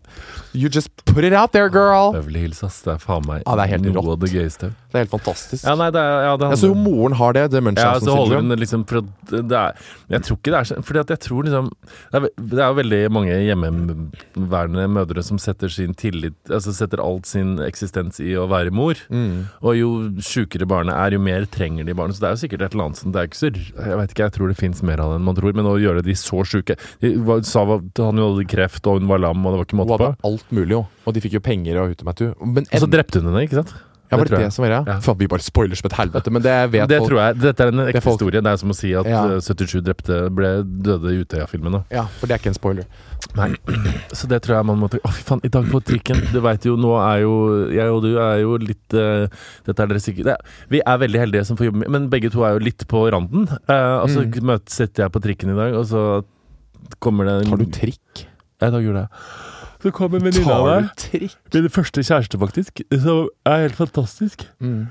[0.54, 2.12] You just put it out there, girl!
[2.14, 2.82] Beverly ass.
[2.84, 4.10] Det er faen meg ah, det er helt noe rått.
[4.14, 4.68] av det gøyeste.
[4.94, 5.64] Det er helt fantastisk.
[5.66, 8.36] Ja, nei, det er, ja, det Ja, så handler- moren har det, det Ja, holder
[8.38, 11.70] hun liksom Jeg tror ikke det er sånn Fordi at jeg tror liksom
[12.12, 17.02] Det er, det er jo veldig mange hjemmeværende mødre som setter sin tillit Altså setter
[17.02, 18.94] alt sin eksistens i å være mor.
[19.10, 19.50] Mm.
[19.62, 19.90] Og jo
[20.22, 22.14] sjukere barnet er, jo mer trenger de barnet.
[22.14, 24.14] Så det er jo sikkert et eller annet som Det er ikke så Jeg vet
[24.14, 25.52] ikke, jeg tror det fins mer av det enn man tror.
[25.58, 26.78] Men å gjøre de så sjuke
[27.42, 30.14] sa Han jo hadde kreft, og hun var lam, og det var ikke måte på.
[30.22, 30.84] hadde alt mulig, jo.
[31.08, 32.30] Og de fikk jo penger og hutemattu.
[32.44, 33.74] Men Og så drepte hun henne, ikke sant?
[34.12, 34.38] ja, det jeg.
[34.44, 34.92] det som var det?
[34.92, 35.00] Ja.
[35.02, 37.08] Faen, vi bare spoiler som et helvete, men det vet Det folk.
[37.10, 37.38] tror jeg.
[37.40, 38.40] Dette er en ekte folk- historie.
[38.44, 39.24] Det er som å si at Ja.
[39.26, 41.84] eh, 77 drepte ble døde i Utøya-filmen.
[41.90, 42.84] Ja, for det er ikke en spoiler.
[43.34, 43.48] Nei,
[44.14, 46.40] så det tror jeg man må ta Å, fy faen, i dag på trikken Du
[46.44, 49.26] veit jo, nå er jo Jeg og du er jo litt uh,
[49.64, 50.36] Dette er dere sikkert det,
[50.68, 53.10] Vi er veldig heldige som får jobbe med Men begge to er jo litt på
[53.10, 53.48] randen.
[53.66, 54.44] Uh, og så Mm.
[54.44, 56.22] møtes sitter jeg på trikken i dag, og så
[57.00, 58.26] kommer det Har du trikk?
[58.60, 59.08] Ja, i dag gjorde jeg
[59.84, 61.30] Så kom en venninne av meg.
[61.52, 62.80] Min første kjæreste, faktisk.
[63.04, 64.46] Som er helt fantastisk.
[64.64, 64.86] Mm.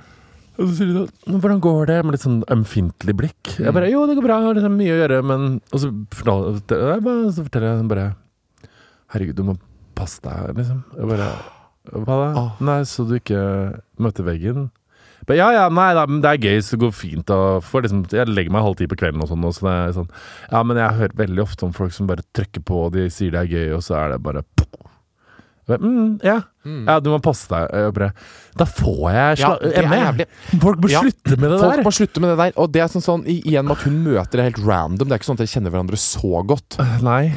[0.53, 3.57] Og så sier de sånn 'Hvordan går det?' med litt sånn ømfintlig blikk.
[3.57, 3.73] Jeg Mm.
[3.73, 5.89] bare 'Jo, det går bra, jeg har liksom mye å gjøre', men Og så
[7.33, 8.15] så forteller jeg bare
[9.09, 9.57] 'Herregud, du må
[9.95, 10.83] passe deg', liksom.
[10.95, 11.31] Jeg bare
[11.89, 12.51] 'Hva da?' Ah.
[12.61, 14.69] Nei, så du ikke møter veggen?
[15.27, 17.33] Bare, ja, ja, nei da, det er gøy, så det går fint.
[17.35, 19.45] Og for, liksom, jeg legger meg halv ti på kvelden og sånn.
[19.47, 20.09] Og så det er sånn
[20.51, 23.33] Ja, men jeg hører veldig ofte om folk som bare trykker på, og de sier
[23.35, 24.43] det er gøy, og så er det bare
[25.67, 26.41] mm, ja.
[26.65, 26.83] Mm.
[26.87, 27.71] ja, du må passe deg.
[27.71, 28.11] Jeg
[28.59, 29.53] da får jeg Ja,
[29.87, 30.25] ME.
[30.61, 31.83] Folk må Ja, slutte med det Folk der.
[31.83, 32.53] må slutte med det der.
[32.59, 35.07] Og det er sånn, sånn igjen med at hun møter det helt random.
[35.07, 36.79] Det er ikke sånn at dere kjenner hverandre så godt.
[37.01, 37.33] Nei.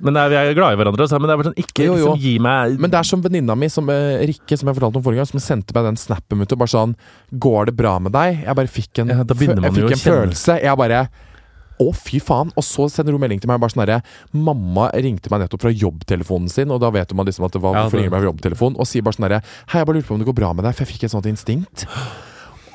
[0.00, 2.12] Men vi er glad i hverandre, men det er bare sånn Ikke Jo, jo.
[2.14, 5.00] liksom gi meg Men det er som venninna mi, som uh, Rikke, som jeg fortalte
[5.00, 6.94] om forrige gang, som sendte meg den snappen ut og bare sånn
[7.46, 8.40] Går det bra med deg?
[8.46, 10.56] Jeg bare fikk en, Ja, jeg fikk en følelse.
[10.64, 11.04] Jeg bare
[11.80, 12.50] å, fy faen.
[12.60, 14.00] Og så sender hun melding til meg bare sånn herre
[14.36, 17.78] Mamma ringte meg nettopp fra jobbtelefonen sin, og da vet man liksom at det var
[17.78, 19.42] Ja, det- meg fra jobbtelefonen, og sier bare sånn herre
[19.72, 21.14] Hei, jeg bare lurte på om det går bra med deg, for jeg fikk et
[21.16, 21.86] sånt instinkt.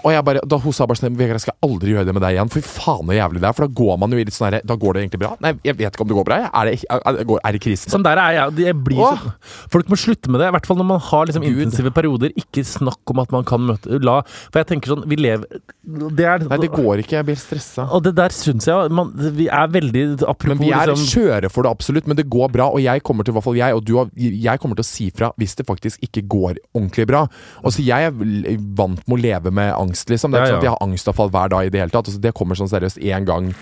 [0.06, 2.22] Og jeg bare, da hun sa bare sånn Vegard, jeg skal aldri gjøre det med
[2.22, 2.52] deg igjen.
[2.54, 3.56] Fy faen så jævlig det er.
[3.58, 5.32] For da går man jo i litt sånn herre Da går det egentlig bra.
[5.42, 6.38] Nei, jeg vet ikke om det går bra.
[6.46, 7.90] Er det, er, det- er det krise?
[7.90, 8.60] Sånn der er jeg.
[8.68, 9.18] jeg blir Åh.
[9.26, 9.34] så,
[9.74, 10.48] folk må slutte med det.
[10.52, 11.58] I hvert fall når man har liksom Gud.
[11.66, 12.36] intensive perioder.
[12.38, 14.20] Ikke snakk om at man kan møte la,
[14.54, 15.48] For jeg tenker sånn Vi lever
[16.16, 17.18] Det er Nei, det går ikke.
[17.18, 17.88] Jeg blir stressa.
[17.92, 21.50] Og det der syns jeg man, Vi er veldig Apropos Men vi er liksom skjøre
[21.50, 22.06] for det, absolutt.
[22.08, 22.70] Men det går bra.
[22.70, 23.96] Og jeg kommer til, i hvert fall jeg, og du
[24.46, 27.26] jeg kommer til å si fra hvis det faktisk ikke går ordentlig bra.
[27.64, 30.34] Altså, Jeg er vant med å leve med angst, liksom.
[30.34, 32.10] Det er ikke sånn at jeg har angstavfall hver dag i det hele tatt.
[32.10, 33.54] Altså, det kommer sånn seriøst én gang.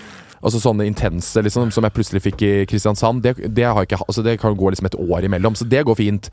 [0.44, 4.04] Altså Sånne intense liksom, som jeg plutselig fikk i Kristiansand, det, det, har jeg ikke,
[4.04, 5.56] altså, det kan gå liksom et år imellom.
[5.56, 6.30] Så det går fint.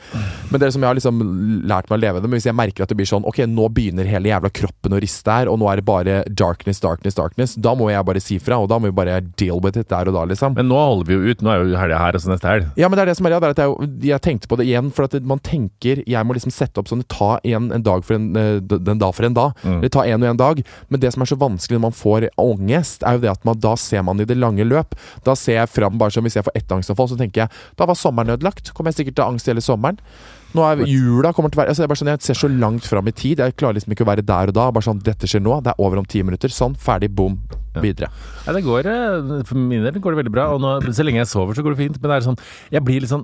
[0.51, 1.21] Men det som jeg har liksom
[1.69, 3.67] lært meg å leve med, men hvis jeg merker at det blir sånn Ok, nå
[3.71, 7.55] begynner hele jævla kroppen å riste her, og nå er det bare darkness, darkness, darkness,
[7.55, 8.59] da må jeg bare si fra.
[8.61, 10.57] Og da må vi bare deal with it der og da, liksom.
[10.59, 11.45] Men nå holder vi jo ut.
[11.45, 12.69] Nå er jo helga her, og så neste helg.
[12.79, 14.67] Ja, men det er det som er, det er at jeg, jeg tenkte på det
[14.67, 18.03] igjen, for at man tenker Jeg må liksom sette opp sånn Ta en, en dag
[18.05, 19.55] for en, eh, den dag for en dag.
[19.63, 19.79] Mm.
[19.79, 20.61] Eller ta en og en dag.
[20.89, 23.59] Men det som er så vanskelig når man får angst, er jo det at man,
[23.61, 24.95] da ser man i det lange løp.
[25.25, 27.87] Da ser jeg fram bare som Hvis jeg får ett angstanfall, så tenker jeg Da
[27.89, 28.73] var sommeren ødelagt.
[28.73, 29.99] Kommer jeg sikkert til angst hele sommeren.
[30.51, 33.13] Nå er jula kommer til å være altså sånn, Jeg ser så langt fram i
[33.15, 33.39] tid.
[33.39, 34.67] Jeg klarer liksom ikke å være der og da.
[34.71, 35.61] Bare sånn Dette skjer nå.
[35.63, 36.51] Det er over om ti minutter.
[36.51, 36.75] Sånn.
[36.75, 37.11] Ferdig.
[37.15, 37.39] Boom.
[37.79, 38.09] Videre.
[38.45, 40.49] Ja, det går, eh, For min del går det veldig bra.
[40.51, 42.01] Og nå, så lenge jeg sover, så går det fint.
[42.01, 42.39] Men det er sånn
[42.71, 43.23] Jeg blir litt sånn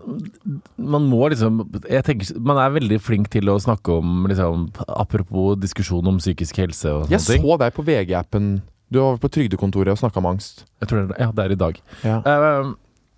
[0.77, 1.59] Man må liksom
[1.89, 6.55] Jeg tenker Man er veldig flink til å snakke om liksom Apropos diskusjon om psykisk
[6.63, 7.43] helse og Jeg sånne ting.
[7.43, 8.61] så deg på VG-appen.
[8.89, 10.65] Du var på Trygdekontoret og snakka om angst.
[10.81, 11.81] Jeg tror det, er- ja, det er i dag.
[12.03, 12.17] Ja.
[12.25, 12.73] Eh,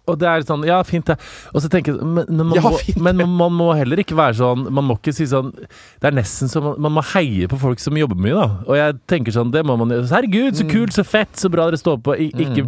[0.10, 1.16] og det er sånn Ja, fint, det.
[1.54, 4.18] Og så tenker jeg Men, men, man, Ja, må, men man, man må heller ikke
[4.18, 7.50] være sånn Man må ikke si sånn Det er nesten som man, man må heie
[7.52, 8.48] på folk som jobber mye, da.
[8.68, 10.08] Og jeg tenker sånn Det må man gjøre.
[10.12, 12.16] Herregud, så kult, så fett, så bra dere står på.
[12.20, 12.68] I, ikke,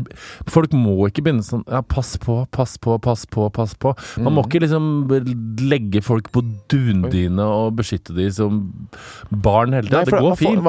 [0.52, 3.94] Folk må ikke begynne sånn Ja, pass på, pass på, pass på, pass på.
[4.22, 5.10] Man må ikke liksom
[5.62, 8.62] legge folk på dundyne og beskytte de som
[9.30, 10.04] barn hele tida.
[10.08, 10.62] Det går fint.
[10.62, 10.66] I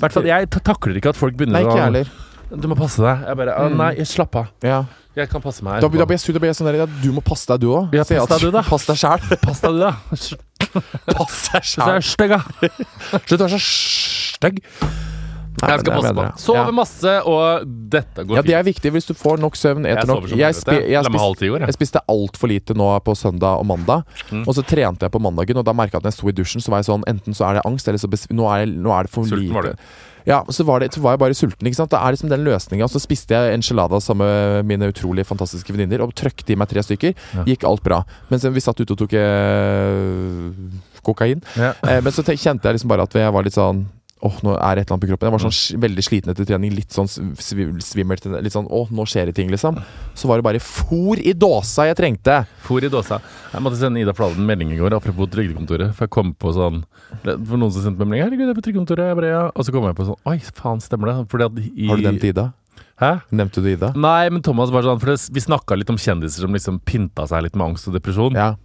[0.00, 2.04] hvert fall, jeg takler ikke at folk begynner å.
[2.50, 3.26] Du må passe deg.
[3.28, 3.76] Jeg bare mm.
[3.78, 4.50] Nei, slapp av.
[4.66, 4.80] Ja.
[5.18, 5.80] Jeg kan passe meg.
[5.82, 6.34] Da, da blir jeg sur.
[6.34, 7.94] Da blir jeg sånn der Du må passe deg, du òg.
[7.94, 8.64] Ja, pass deg du, da.
[8.66, 9.28] Pass deg sjæl.
[9.46, 9.92] Pass deg, du, da.
[11.18, 12.42] Pass deg jeg stygg, da.
[13.26, 14.60] Slutt å være så stygg.
[15.60, 16.24] Nei, Jeg skal passe på.
[16.40, 16.70] Sove Ja.
[16.72, 18.36] masse, og dette går fint.
[18.38, 19.84] Ja, det er viktig hvis du får nok søvn.
[19.84, 20.30] Jeg nok.
[20.30, 21.74] Jeg, spi, jeg, i jeg.
[21.74, 24.04] spiste altfor lite nå på søndag og mandag.
[24.30, 24.46] Mm.
[24.46, 26.32] Og så trente jeg på mandagen, og da merka jeg at når jeg sto i
[26.32, 28.76] dusjen, så var jeg sånn Enten så er det angst, eller så nå, er det,
[28.78, 29.54] nå er det for Sulten lite.
[29.54, 29.74] var du.
[30.28, 31.68] Ja, så var, det, så var jeg bare sulten.
[31.68, 31.92] ikke sant?
[31.92, 32.88] Det er liksom den løsninga.
[32.90, 36.84] Så spiste jeg enchiladas sammen med mine utrolig fantastiske venninner og trøkte i meg tre
[36.84, 37.14] stykker.
[37.36, 37.46] Ja.
[37.48, 38.02] Gikk alt bra.
[38.32, 40.50] Mens vi satt ute og tok eh,
[41.06, 41.40] kokain.
[41.56, 41.72] Ja.
[41.86, 43.86] Eh, men så kjente jeg liksom bare at jeg var litt sånn
[44.22, 45.26] Åh, nå er det et eller annet på kroppen.
[45.30, 46.74] Jeg var sånn veldig sliten etter trening.
[46.76, 48.18] Litt sånn sv- svimmel.
[48.44, 49.78] Litt sånn åh, nå skjer det ting, liksom.
[50.14, 52.46] Så var det bare fôr i dåsa jeg trengte.
[52.66, 53.20] Fòr i dåsa.
[53.54, 55.94] Jeg måtte sende Ida Fladen melding i går, apropos Trygdekontoret.
[55.96, 56.84] For jeg kom på sånn
[57.24, 59.08] For noen som sendte meg melding 'Herregud, jeg er på Trygdekontoret'.
[59.08, 59.44] Jeg bare, ja.
[59.56, 61.28] Og så kom jeg på sånn Oi, faen, stemmer det?
[61.28, 62.52] Fordi at i Har du nevnt Ida?
[63.00, 63.22] Hæ?
[63.32, 63.94] Nevnte du Ida?
[63.96, 67.26] Nei, men Thomas var sånn For det, vi snakka litt om kjendiser som liksom pynta
[67.26, 68.34] seg litt med angst og depresjon.
[68.36, 68.56] Ja.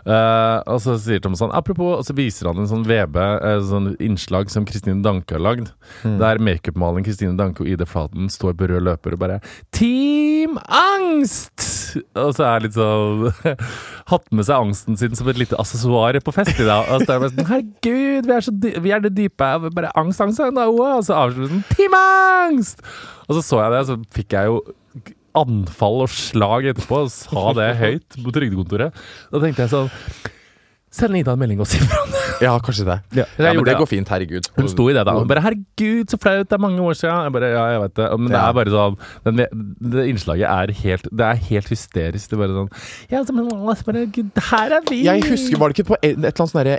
[0.00, 3.58] Eh, og så sier Thomas sånn Apropos, og så viser han en sånn VB, uh,
[3.68, 5.70] sånn innslag som Kristine Danke har lagd.
[6.06, 6.16] Mm.
[6.22, 9.40] Der makeupmaleren Kristine Danke og Ida Flaten står på rød løper og bare
[9.70, 13.32] 'Team Angst!' Og så er litt sånn
[14.10, 16.86] Hatt med seg angsten sin som et lite assessoar på fest i dag.
[16.88, 19.52] Og så er det bare sånn 'Herregud, vi er, så dy vi er det dype
[19.74, 22.84] bare angst, angst, angst, Og så avslutter den sånn 'Team Angst!'
[23.28, 24.60] Og så så jeg det, og så fikk jeg jo
[25.38, 29.00] anfall og slag etterpå, og sa det høyt på trygdekontoret.
[29.30, 29.90] Da tenkte jeg sånn
[30.90, 32.19] Send Ida en melding og si fra om det.
[32.46, 32.98] ja, kanskje det.
[33.16, 33.78] Ja, Ja, men det det.
[33.80, 34.08] går fint.
[34.08, 34.48] Herregud.
[34.56, 35.12] Hun sto i det da.
[35.18, 37.22] Hun bare 'herregud, så flaut, det er mange år siden'.
[37.26, 38.06] Jeg bare, ja, jeg vet det.
[38.20, 39.36] Men det er bare sånn den,
[39.90, 42.30] Det innslaget er helt Det er helt hysterisk.
[42.30, 42.70] Det er bare sånn
[43.10, 45.02] Ja, så, men, bare, Gud, her er vi!
[45.04, 46.78] Jeg husker, Var det ikke på et eller annet sånn derre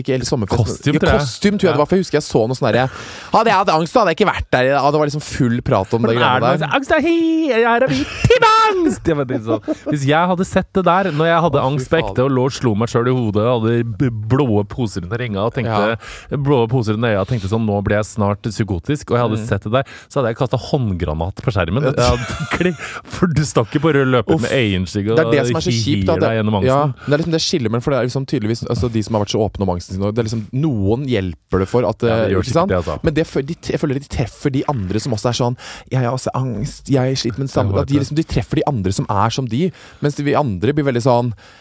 [0.00, 1.20] Ikke El Sommerfest Kostym, tror jeg.
[1.20, 1.76] Kostym, tror jeg Ja.
[1.76, 1.86] det var.
[1.86, 2.88] For jeg husker jeg så noe sånn derre
[3.32, 4.64] Hadde jeg hatt angst, hadde jeg ikke vært der.
[4.74, 6.60] Ja, det var liksom full prat om det greiene det?
[6.60, 6.74] der.
[6.74, 7.16] Angst er hi!
[7.54, 8.02] Her er vi!
[8.26, 9.06] Team Angst!
[9.06, 9.62] Jeg vet ikke sånn.
[9.92, 12.52] Hvis jeg hadde sett det der når jeg hadde angst på ekte og lå og
[12.52, 17.14] slo meg sjøl i hodet hadde blå poser under ringa og tenkte blå poser under
[17.14, 19.10] øya og tenkte sånn Nå blir jeg snart psykotisk.
[19.12, 21.84] Og jeg hadde sett det der, så hadde jeg kasta håndgranat på skjermen.
[21.86, 22.72] Hadde
[23.04, 24.42] For du står ikke på rød løper Uff.
[24.42, 26.10] med øyenskygge og Det er det som så kjipt.
[26.10, 27.06] Deg gjennom Det, ja, angsten.
[27.06, 29.24] det er liksom det skillet, men for det er liksom tydeligvis altså, De som har
[29.24, 32.08] vært så åpne om angsten sin, det er liksom Noen hjelper det for at Ja,
[32.08, 32.72] det eh, gjør Ikke sant?
[32.72, 32.98] det, altså.
[33.06, 35.56] Men det, de, jeg føler de treffer de andre som også er sånn
[35.92, 38.66] Jeg har også angst, jeg sliter med det samme At de, liksom, de treffer de
[38.70, 39.66] andre som er som de,
[40.00, 41.58] mens vi andre blir veldig sånn Ja.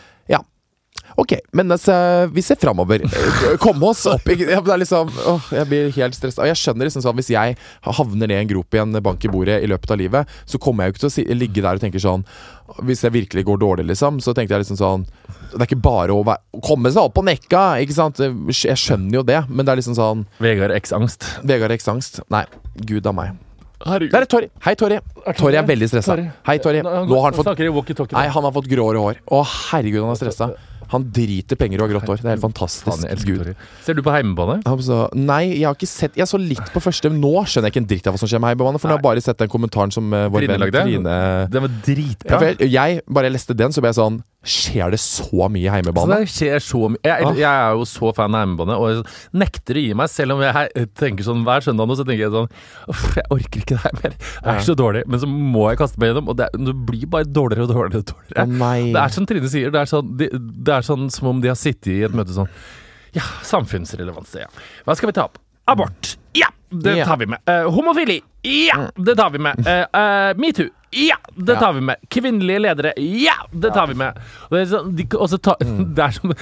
[1.20, 1.94] Ok, men altså,
[2.32, 3.02] vi ser framover.
[3.60, 4.28] Komme oss opp.
[4.32, 6.46] i Ja, Det er liksom, åh, jeg blir helt stressa.
[6.46, 9.26] Og jeg skjønner liksom sånn hvis jeg havner ned i en grop i en bank
[9.28, 11.66] i bordet i løpet av livet, så kommer jeg jo ikke til å si, ligge
[11.66, 12.24] der og tenke sånn
[12.86, 15.04] Hvis jeg virkelig går dårlig, liksom, så tenkte jeg liksom sånn
[15.52, 18.22] Det er ikke bare å, være, å komme seg opp på nekka, ikke sant?
[18.22, 21.28] Jeg skjønner jo det, men det er liksom sånn Vegard X Angst.
[21.44, 22.22] Vegard X Angst.
[22.32, 22.46] Nei,
[22.88, 23.36] gud a meg.
[23.80, 24.12] Herregud.
[24.12, 24.48] Der er Torry.
[24.66, 24.98] Hei, Torry.
[25.40, 26.16] Torry er veldig stressa.
[26.48, 26.82] Hei, Torry.
[26.84, 27.48] Nå har han fått.
[28.12, 29.22] Nei, han har fått gråere hår.
[29.32, 29.40] Å,
[29.72, 30.50] herregud, han er stressa.
[30.94, 32.22] Han driter penger og har grått hår.
[32.24, 33.26] Det er helt fantastisk.
[33.28, 33.52] Gud.
[33.86, 34.60] Ser du på heimebane?
[34.70, 37.76] Altså, nei, jeg har ikke sett Jeg så litt på første, men nå skjønner jeg
[37.76, 38.82] ikke en dritt av hva som skjer med Heimebane.
[38.82, 40.84] For nå har jeg bare sett den kommentaren som uh, vår Trine venn lagde?
[40.88, 41.20] Trine
[41.54, 42.42] Den var ja, dritbra.
[42.42, 45.82] for jeg, jeg bare leste den, så ble jeg sånn Skjer det så mye i
[45.84, 47.02] Så det skjer så mye.
[47.04, 47.34] Jeg, Ah.
[47.36, 50.88] jeg er jo så fan av heimebane og nekter å gi meg, selv om jeg
[50.96, 52.48] tenker sånn hver søndag nå, så tenker jeg sånn
[52.88, 54.16] Uff, jeg orker ikke det her mer.
[54.16, 55.04] Det er så dårlig.
[55.12, 58.00] Men så må jeg kaste meg gjennom, og det, det blir bare dårligere og dårligere.
[58.00, 58.48] og dårligere.
[58.48, 58.94] nei.
[58.96, 61.52] Det er som Trine sier, det er, sånn, det, det er sånn som om de
[61.52, 62.48] har sittet i et møte sånn
[63.12, 64.48] Ja, samfunnsrelevans, ja.
[64.88, 65.36] Hva skal vi ta opp?
[65.68, 66.16] Abort.
[66.38, 67.44] Ja, det tar vi med.
[67.50, 68.22] Uh, homofili.
[68.48, 69.60] Ja, det tar vi med.
[69.68, 70.70] Uh, uh, Metoo.
[70.92, 72.02] Ja, det tar vi med.
[72.10, 72.94] Kvinnelige ledere.
[72.98, 74.18] Ja, det tar vi med.
[74.50, 75.06] Og det er sånn, de,
[75.38, 75.56] ta,
[75.96, 76.34] det er som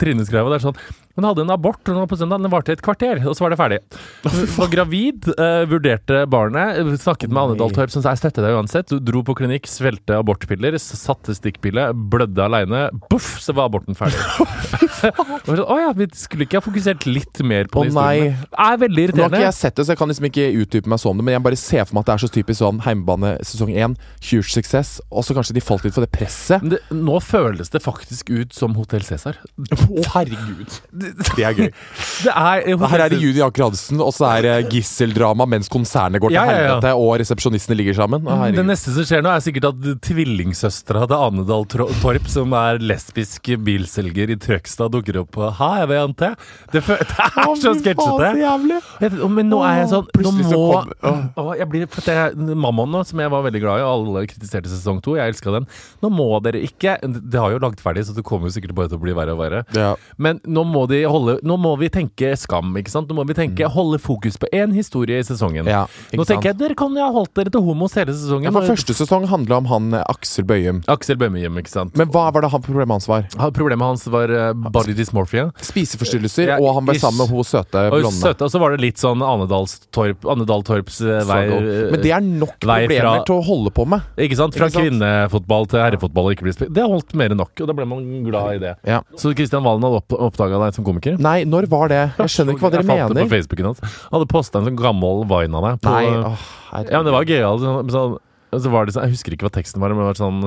[0.00, 0.78] Trine skrev, det er sånn
[1.18, 3.52] Hun hadde en abort hun var på søndag, den varte et kvarter, og så var
[3.52, 3.80] det ferdig.
[4.24, 8.46] Hun var gravid, uh, vurderte barnet, snakket med Anne Dahl Torp, som sa jeg støtter
[8.46, 8.88] deg uansett.
[8.88, 12.86] Du dro på klinikk, svelgte abortpiller, satte stikkpille, blødde aleine.
[13.12, 14.16] Boff, så var aborten ferdig.
[15.10, 18.30] Å sånn, Å ja, vi skulle ikke ha fokusert litt mer på Å nei.
[18.30, 20.92] Det er veldig Nå har ikke jeg sett det, så jeg kan liksom ikke utdype
[20.92, 23.34] meg sånn, men jeg bare ser for meg at det er så typisk sånn Heimebane
[23.44, 23.98] sesong 1,
[24.30, 26.62] huge suksess, og så kanskje de falt litt for det presset.
[26.62, 29.38] Men det, nå føles det faktisk ut som Hotell Cæsar.
[29.60, 30.78] Å, herregud.
[30.92, 31.70] Det er gøy.
[32.24, 36.20] Det er Her er det Judy Anker Hansen, og så er det gisseldrama mens konsernet
[36.20, 36.66] går til Ja, ja, ja.
[36.74, 38.26] helvete, og resepsjonistene ligger sammen.
[38.28, 42.80] Å, Det neste som skjer nå, er sikkert at tvillingsøstera til Anedal Torp, som er
[42.82, 46.30] lesbisk bilselger i Trøgstad, dukker opp på Hei, jeg vil jente.
[46.74, 48.30] Det, fø- det er så sketsjete.
[49.06, 50.60] Jeg- Men nå er jeg sånn Nå må.
[51.40, 54.06] Åh, jeg blir, for det er Mammon, nå, som jeg var veldig glad i, og
[54.10, 55.66] alle kritiserte sesong to, jeg elska den.
[56.02, 58.88] Nå må dere ikke Det har jo lagd ferdig, så det kommer jo sikkert bare
[58.92, 59.62] til å bli verre og verre.
[59.76, 59.94] Ja.
[60.18, 63.08] Men nå må, de holde, nå må vi tenke skam, ikke sant?
[63.10, 65.66] Nå må vi tenke holde fokus på én historie i sesongen.
[65.70, 68.48] Ja, nå tenker jeg dere kan jo ha holdt dere til homos hele sesongen.
[68.50, 70.82] Ja, for første sesong handla om han eh, Aksel Bøyum.
[70.90, 71.96] Aksel Bøyum, ikke sant.
[71.98, 73.26] Men hva var det han problemet hans var?
[73.38, 75.50] Han- Problemet hans var uh, body dysmorphia.
[75.60, 77.02] Spiseforstyrrelser, Ja, og han ble ish.
[77.04, 78.30] sammen med hun søte blonde.
[78.46, 81.40] og så var det litt sånn Anedal Torps eh, vei
[81.90, 84.04] Men det er nok problemer fra- til å holde på med.
[84.20, 84.56] Ikke sant?
[84.56, 84.86] Fra Ikke sant?
[84.88, 86.72] kvinnefotball til herrefotball og ikke bli spilt.
[86.76, 88.74] Det har holdt mer enn nok, og da ble man glad i det.
[88.88, 89.00] Ja.
[89.20, 91.18] Så Kristian Valen hadde opp, oppdaga deg som komiker?
[91.22, 92.02] Nei, når var det?
[92.18, 93.32] Jeg skjønner ikke hva dere Jeg fant det på.
[93.36, 93.84] Facebooken hans.
[93.84, 95.80] Han hadde posta en sånn gammel vine av deg.
[95.84, 96.92] På, Nei, åh, herregud.
[96.92, 97.64] Ja, men det var gøyalt.
[97.66, 98.18] Sånn, sånn,
[98.50, 100.40] så var det sånn, jeg husker ikke hva teksten var, men det var sånn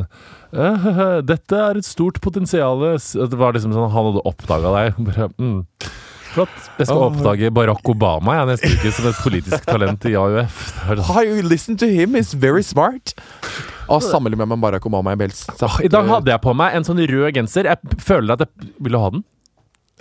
[0.54, 2.84] «Øh, Dette er et stort potensial.
[2.84, 5.00] Det var liksom sånn Han hadde oppdaga deg.
[5.08, 5.62] Bare, mm.
[6.34, 6.54] Flott.
[6.80, 10.64] Jeg skal oppdage Barack Obama jeg, neste uke som et politisk talent i AUF.
[11.24, 13.14] You listen to him he's very smart.
[13.92, 15.14] Og sammenlignet med Barack Obama.
[15.14, 17.70] Åh, I dag hadde jeg på meg en sånn rød genser.
[17.70, 19.26] Jeg føler at jeg Vil du ha den?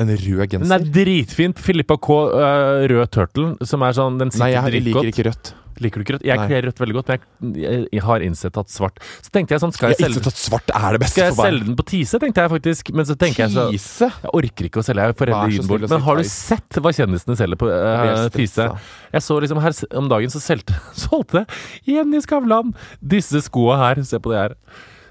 [0.01, 0.69] En rød genser?
[0.69, 1.61] Den er dritfint.
[1.61, 2.21] Filippa K.
[2.33, 5.53] Uh, rød turtle, som er sånn Den sitter Nei, jeg liker ikke rødt.
[5.83, 6.27] Liker du ikke rødt?
[6.27, 9.63] Jeg kler rødt veldig godt, men jeg, jeg, har innsett at svart Så tenkte jeg
[9.65, 11.51] sånn Skal Jeg jeg selge svart er det beste Skal jeg for meg.
[11.51, 12.93] selge den på Tise, tenkte jeg faktisk.
[12.97, 14.11] Men så tenker jeg så Tise?
[14.23, 15.89] Jeg orker ikke å selge, jeg Vær foreldre så Ynborg.
[15.93, 18.69] Men har du sett hva kjendisene selger på uh, Tise?
[19.13, 20.43] Jeg så liksom her om dagen så
[21.05, 21.45] solgte
[21.89, 24.03] Jenny Skavlan disse skoa her.
[24.07, 24.57] Se på det her.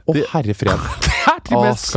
[0.08, 0.80] Å, De- herre fred.
[1.52, 1.92] Det er mest.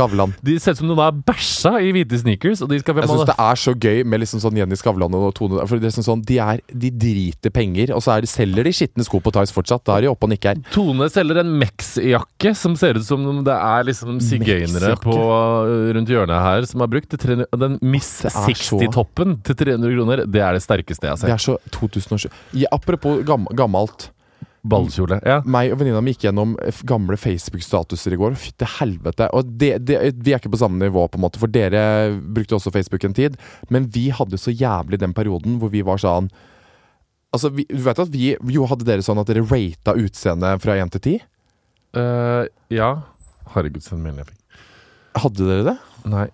[0.45, 3.25] De ser ut som noen har bæsja i hvite sneakers, og de skal Jeg syns
[3.29, 6.05] det er så gøy med liksom sånn Jenny Skavlan og Tone For det er sånn,
[6.05, 9.55] sånn, De er De driter penger, og så er selger de skitne sko på Tice
[9.55, 9.83] fortsatt.
[9.87, 10.59] Da er de oppe og nikker.
[10.75, 16.11] Tone selger en Mex-jakke som ser ut som om det er liksom sigøynere uh, rundt
[16.11, 17.15] hjørnet her som har brukt.
[17.15, 21.15] Det Den Miss Det er så- 60-toppen til 300 kroner, det er det sterkeste jeg
[21.15, 21.31] har Det sett.
[21.31, 22.29] er så 2007.
[22.53, 24.09] Ja, apropos gam gammelt.
[24.65, 25.19] Ballkjole.
[25.25, 25.39] Ja.
[25.45, 26.55] Meg og venninna mi gikk gjennom
[26.89, 28.37] gamle Facebook-statuser i går.
[28.39, 29.29] Fy til helvete.
[29.37, 31.83] Og det, det, vi er ikke på samme nivå, på en måte, for dere
[32.15, 33.37] brukte også Facebook en tid.
[33.73, 36.31] Men vi hadde så jævlig den perioden hvor vi var sånn
[37.35, 40.77] Altså, vi, Du vet at vi jo hadde dere sånn at dere rata utseendet fra
[40.79, 41.25] 1 til 10?
[41.97, 42.93] Uh, ja.
[43.51, 44.61] Herregud, så en melding jeg fikk.
[45.19, 45.75] Hadde dere det?
[46.11, 46.29] Nei.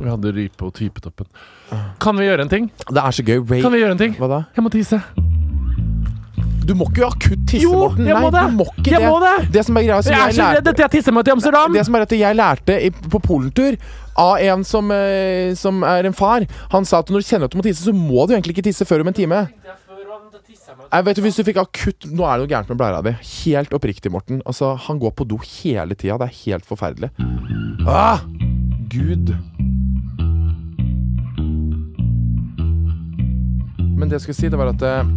[0.00, 1.30] Vi hadde rype og typetoppen.
[2.02, 2.70] Kan vi gjøre en ting?
[2.82, 3.38] Det er så gøy.
[3.44, 4.18] Rate Kan vi gjøre en ting?
[4.18, 4.46] Hva da?
[4.56, 4.98] Jeg må tisse.
[6.70, 8.06] Du må ikke akutt tisse, jo, Morten.
[8.06, 8.44] Nei, må det.
[8.46, 9.08] du må ikke jeg det.
[9.10, 9.34] Må det.
[9.56, 11.32] det som er greia, som jeg, jeg er så lærte, redd etter jeg tissemøtet i
[11.34, 11.74] Amsterdam.
[11.74, 12.76] Det som er at jeg lærte
[13.10, 13.78] på polentur
[14.22, 16.46] av en som, eh, som, er en far.
[16.70, 18.68] Han sa at når du kjenner at du må tisse, så må du egentlig ikke
[18.68, 19.40] tisse før om en time.
[20.90, 23.12] Jeg vet du, Hvis du fikk akutt Nå er det noe gærent med blæra di.
[23.44, 24.40] Helt oppriktig, Morten.
[24.46, 26.18] Altså, Han går på do hele tida.
[26.22, 27.10] Det er helt forferdelig.
[27.86, 28.22] Ah!
[28.90, 29.34] Gud.
[33.98, 35.10] Men det jeg skulle si, det var at eh,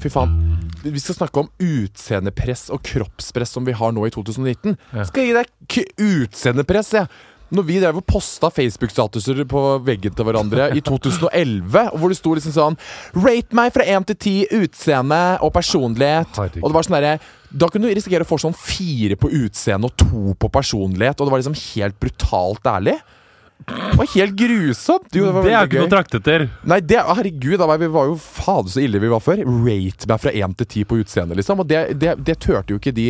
[0.00, 0.49] Fy faen.
[0.82, 4.78] Vi skal snakke om utseendepress og kroppspress som vi har nå i 2019.
[4.94, 5.04] Ja.
[5.08, 7.10] Skal jeg gi deg utseendepress, jeg.
[7.50, 12.34] Når vi drev og posta Facebook-statuser på veggen til hverandre i 2011, hvor det sto
[12.38, 12.78] liksom sånn
[13.18, 16.30] Rate meg fra 1 til 10 utseende og personlighet.
[16.38, 16.62] Herregud.
[16.62, 17.16] Og det var sånn derre
[17.50, 21.26] Da kunne du risikere å få sånn fire på utseende og to på personlighet, og
[21.26, 23.00] det var liksom helt brutalt ærlig.
[23.66, 25.08] Det var helt grusomt.
[25.14, 25.82] Jo, var Det er ikke gøy.
[25.84, 26.44] noe traktet etter.
[26.66, 29.42] Nei, det, herregud, vi var jo fader så ille vi var før.
[29.44, 31.60] Rate meg fra 1 til 10 på utseendet, liksom.
[31.60, 33.06] Og det, det, det tørte jo ikke de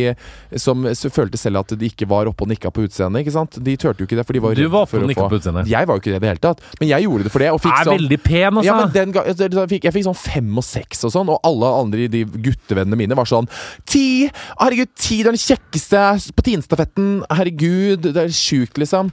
[0.59, 3.23] som følte selv at de ikke var oppe og nikka på utseendet.
[3.23, 3.57] ikke sant?
[3.63, 5.29] De tørte jo ikke det, for de var Du var oppe for og å få-
[5.31, 5.67] på utseendet.
[5.71, 6.61] Jeg var jo ikke det i det hele tatt.
[6.79, 8.65] Men jeg gjorde det for det, og fikk Er sånn veldig pen, altså.
[8.65, 11.39] ja, men den ga, jeg, fikk, jeg fikk sånn fem og seks og sånn, og
[11.47, 13.47] alle andre de guttevennene mine var sånn
[13.85, 14.29] Ti!
[14.59, 15.21] Herregud, ti!
[15.23, 17.23] Du er den kjekkeste på tienstafetten!
[17.31, 19.11] Herregud, det er sjukt, liksom.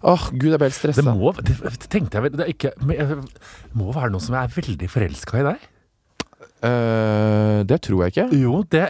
[0.00, 1.54] Åh, gud, jeg ble helt det må, det,
[1.92, 3.26] tenkte jeg vel Det er ikke, men
[3.76, 5.68] må være noe som er veldig forelska i deg.
[6.60, 8.26] Uh, det tror jeg ikke.
[8.36, 8.82] Jo, det,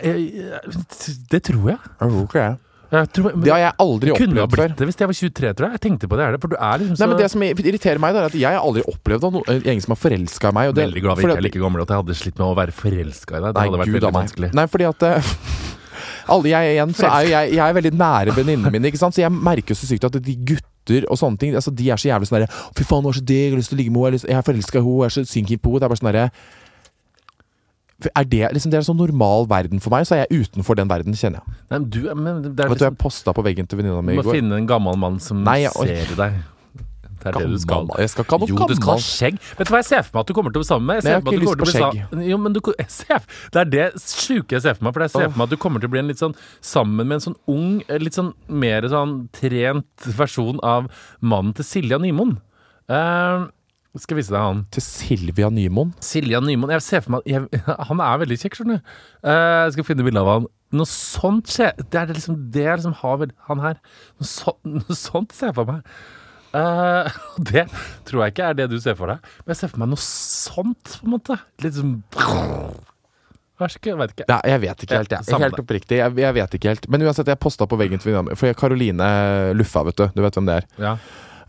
[1.31, 1.79] det tror jeg.
[2.03, 2.57] Okay.
[2.91, 4.71] jeg tror, Det har jeg aldri jeg kunne ha opplevd før.
[4.71, 5.79] blitt det hvis jeg var 23, tror jeg.
[5.79, 7.45] Jeg tenkte på det, er det, for du er liksom så Nei, men Det som
[7.47, 10.59] irriterer meg, er at jeg har aldri opplevd noen en gjeng som har forelska i
[10.59, 10.73] meg.
[10.73, 12.57] Og det, Veldig glad vi ikke er like gamle, at jeg hadde slitt med å
[12.59, 13.51] være forelska i deg.
[13.51, 14.53] Det Nei, hadde vært gud veldig vanskelig.
[14.59, 15.31] Nei, fordi at eh,
[16.35, 19.79] alle jeg igjen, så er jeg, jeg er veldig nære venninnene mine, så jeg merker
[19.79, 20.39] så sykt at de
[20.87, 23.19] gutter og sånne ting Altså De er så jævlig sånn derre 'Fy faen, hun er
[23.19, 25.01] så digg, jeg har lyst til å ligge med henne', jeg er forelska i henne',
[25.01, 25.81] jeg er så synkig på henne'.
[25.81, 26.31] Det er bare sånn derre
[28.17, 30.79] er det, liksom, det er en sånn normal verden for meg, så er jeg utenfor
[30.79, 31.57] den verden, kjenner jeg.
[31.69, 34.17] Nei, men du, men det Vet du, liksom, jeg posta på veggen til venninna mi
[34.17, 36.33] du må finne en gammel mann som Nei, jeg- ser deg.
[37.21, 37.85] Det er det du skal.
[37.85, 39.41] Gammel- Jeg skal ikke ha noe Jo, du skal ha skjegg.
[39.59, 40.97] Vet du hva jeg ser for meg at du kommer til å bli sammen med?
[40.97, 42.27] Jeg Nei, jeg har ikke lyst på skjegg.
[42.31, 43.21] Jo, men du, ser,
[43.53, 44.95] Det er det sjuke jeg ser for meg.
[44.97, 47.07] For jeg ser for meg at du kommer til å bli en litt sånn sammen
[47.07, 50.91] med en sånn ung, eh, litt sånn mer sånn trent versjon av
[51.21, 52.39] mannen til Silja Nymoen.
[52.91, 53.47] Uh,
[53.99, 54.63] skal vise deg han.
[54.71, 55.91] Til Silvia Nymoen.
[56.05, 56.71] Silja Nymoen.
[56.77, 57.47] Jeg ser for meg jeg,
[57.89, 58.95] Han er veldig kjekk, skjønner du.
[59.27, 60.49] Uh, jeg skal finne bilde av han.
[60.79, 63.81] Noe sånt skjer Det er det liksom det jeg liksom har Han her.
[64.21, 65.95] Noe, så, noe sånt ser jeg for meg.
[66.57, 67.19] Eh,
[67.51, 67.67] det
[68.09, 69.33] tror jeg ikke er det du ser for deg.
[69.45, 71.41] Men jeg ser for meg noe sånt, på en måte.
[71.65, 71.99] Litt sånn
[73.61, 74.25] Vær så god, vet ikke.
[74.31, 75.11] Nei, jeg vet ikke helt.
[75.13, 75.41] Jeg.
[75.43, 75.97] Helt oppriktig.
[76.01, 76.87] Jeg, jeg vet ikke helt.
[76.89, 78.37] Men uansett, jeg posta på veggen til venninna mi.
[78.41, 79.09] For Karoline
[79.53, 80.07] Luffa, vet du.
[80.17, 80.71] Du vet hvem det er.
[80.81, 80.95] Ja.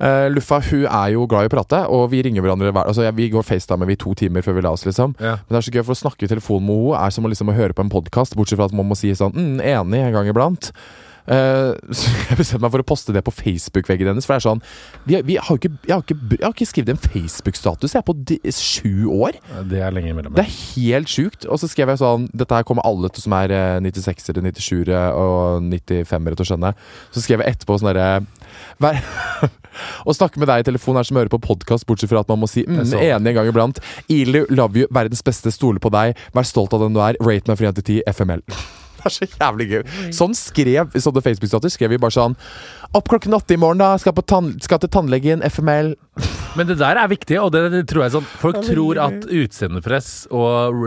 [0.02, 3.04] Uh, Luffa hun er jo glad i å prate, og vi ringer hverandre hver Altså,
[3.06, 5.14] jeg, Vi går FaceTime vi i to timer før vi la oss, liksom.
[5.22, 5.38] Ja.
[5.46, 7.32] Men det er så gøy, for å snakke i telefon med henne er som å,
[7.32, 10.04] liksom, å høre på en podkast, bortsett fra at man må si sånn mm, 'enig'
[10.08, 10.72] en gang iblant.
[11.28, 14.28] Eh, så jeg bestemte meg for å poste det på Facebook-veggen hennes.
[14.28, 14.64] For det er sånn
[15.06, 18.08] vi, vi har ikke, jeg, har ikke, jeg har ikke skrevet en Facebook-status Jeg er
[18.08, 19.40] på de, sju år.
[19.70, 20.36] Det er lenge imellom.
[20.38, 21.48] Det er helt sjukt.
[21.48, 25.02] Og så skrev jeg sånn Dette her kommer alle til som er eh, 96-ere, 97-ere
[25.18, 26.74] og 95-ere til å skjønne.
[27.14, 28.10] Så skrev jeg etterpå sånn derre
[30.06, 32.32] Å snakke med deg i telefon er som å høre på podkast, bortsett fra at
[32.32, 33.80] man må si mm, enig en gang iblant.
[34.12, 37.52] Ilu, love you, verdens beste, stole på deg, vær stolt av den du er, rate
[37.52, 38.46] meg fri 1 til 10, FML.
[39.02, 39.82] Det er så jævlig gøy.
[40.14, 41.74] Sånn skrev sånne Facebook-stater.
[41.74, 42.36] Skrev vi bare sånn
[42.94, 43.94] Opp klokken åtte i morgen, da.
[44.02, 45.44] Skal, på tann, skal til tannlegen.
[45.48, 45.94] FML.
[46.60, 50.82] Men det der er viktig, og det, tror jeg sånn Folk tror at utseendepress og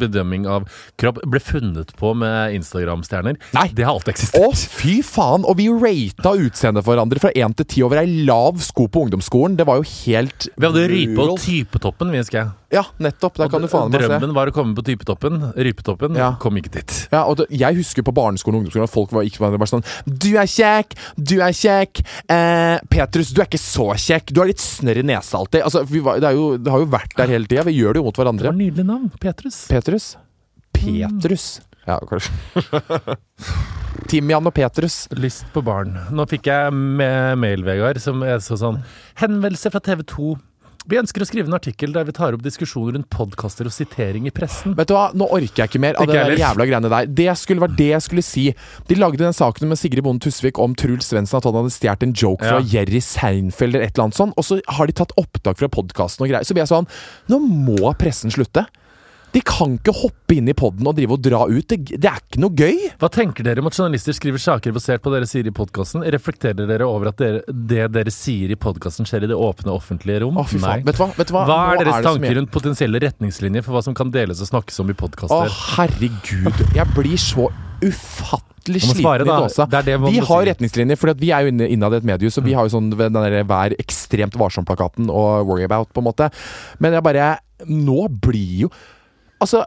[0.00, 0.64] bedømming av
[0.96, 3.36] kropp ble funnet på med Instagram-stjerner.
[3.56, 3.66] Nei.
[3.76, 4.46] Det har alltid eksistert.
[4.46, 5.44] Å, fy faen!
[5.44, 9.04] Og vi rata utseendet for hverandre fra 1 til 10 over ei lav sko på
[9.04, 9.58] ungdomsskolen.
[9.60, 12.54] Det var jo helt Vi hadde rype på typetoppen, vi husker jeg.
[12.74, 13.36] Ja, nettopp.
[13.38, 14.08] Der kan du faen meg se.
[14.08, 15.52] Drømmen var å komme på typetoppen.
[15.54, 16.32] Rypetoppen Ja.
[16.40, 16.96] kom ikke dit.
[17.12, 19.84] Ja, og det, Jeg husker på barneskolen og ungdomsskolen at folk var ikke bare sånn
[20.08, 20.96] Du er kjekk!
[21.26, 22.02] Du er kjekk!
[22.30, 24.30] Eh, Petrus, du er ikke så kjekk!
[24.34, 25.64] Du har litt snørr i nesa alltid.
[25.66, 27.64] Altså, vi var, det, jo, det har jo vært der hele tida.
[27.66, 28.50] Vi gjør det jo mot Det hverandre.
[28.52, 29.08] var nydelig navn.
[29.22, 29.62] Petrus.
[29.70, 30.10] Petrus?
[30.76, 31.46] Petrus.
[31.86, 32.32] Ja, kanskje.
[34.10, 35.06] Timian og Petrus.
[35.16, 35.94] Lyst på barn.
[36.14, 38.82] Nå fikk jeg med mail, Vegard, som er så sånn
[39.22, 40.34] Henvendelse fra TV 2.
[40.86, 44.28] Vi ønsker å skrive en artikkel der vi tar opp diskusjoner rundt podkaster og sitering
[44.28, 44.76] i pressen.
[44.78, 47.08] Vet du hva, Nå orker jeg ikke mer av Ikke det jævla greiene der.
[47.22, 48.44] Det skulle vært det jeg skulle si.
[48.86, 52.06] De lagde den saken med Sigrid Bonde Tusvik om Truls Svendsen, at han hadde stjålet
[52.06, 52.64] en joke fra Ja.
[52.76, 54.34] Jerry Seinfeld eller et eller annet sånt.
[54.38, 56.46] Og så har de tatt opptak fra podkasten og greier.
[56.46, 56.86] Så blir jeg sånn
[57.32, 58.66] Nå må pressen slutte.
[59.36, 61.66] De kan ikke hoppe inn i poden og drive og dra ut.
[61.68, 62.78] Det, det er ikke noe gøy.
[63.02, 66.06] Hva tenker dere om at journalister skriver saker basert på det dere sier i podkasten?
[66.14, 70.22] Reflekterer dere over at dere, det dere sier i podkasten skjer i det åpne, offentlige
[70.24, 70.40] rom?
[70.40, 70.86] Å, faen.
[70.88, 71.10] Vet du hva?
[71.18, 71.44] Vet du hva?
[71.50, 74.80] Hva er deres er tanker rundt potensielle retningslinjer for hva som kan deles og snakkes
[74.80, 75.52] om i Å, podkaster?
[75.76, 76.64] herregud.
[76.78, 77.50] Jeg blir så
[77.84, 80.50] ufattelig svare, Det det Vi har si.
[80.50, 82.88] retningslinjer, for vi er jo inne- innad i et medie, så vi har jo sånn
[82.96, 86.32] den der Vær ekstremt varsom-plakaten og Worry About, på en måte.
[86.80, 88.70] Men jeg bare Nå blir jo
[89.42, 89.64] Altså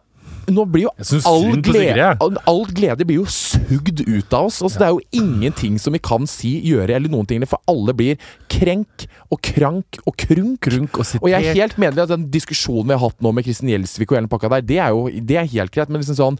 [0.49, 0.91] nå blir jo
[1.29, 4.59] all glede, all, glede blir jo sugd ut av oss.
[4.63, 7.93] Altså, Det er jo ingenting som vi kan si, gjøre eller noen ting, for alle
[7.97, 8.19] blir
[8.51, 10.59] krenk og krank og krunk.
[10.65, 11.13] Krunk og.
[11.21, 14.11] Og jeg er helt medlem at den diskusjonen vi har hatt nå med Kristin Gjelsvik
[14.11, 16.39] og hele pakka der, det er jo det er helt greit, men liksom sånn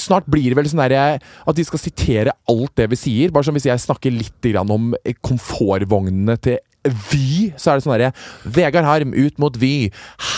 [0.00, 3.32] Snart blir det vel sånn at de skal sitere alt det vi sier.
[3.34, 4.92] Bare som hvis jeg snakker litt grann om
[5.26, 8.12] komfortvognene til Vy, så er det sånn herre
[8.56, 9.90] Vegard Harm ut mot Vy.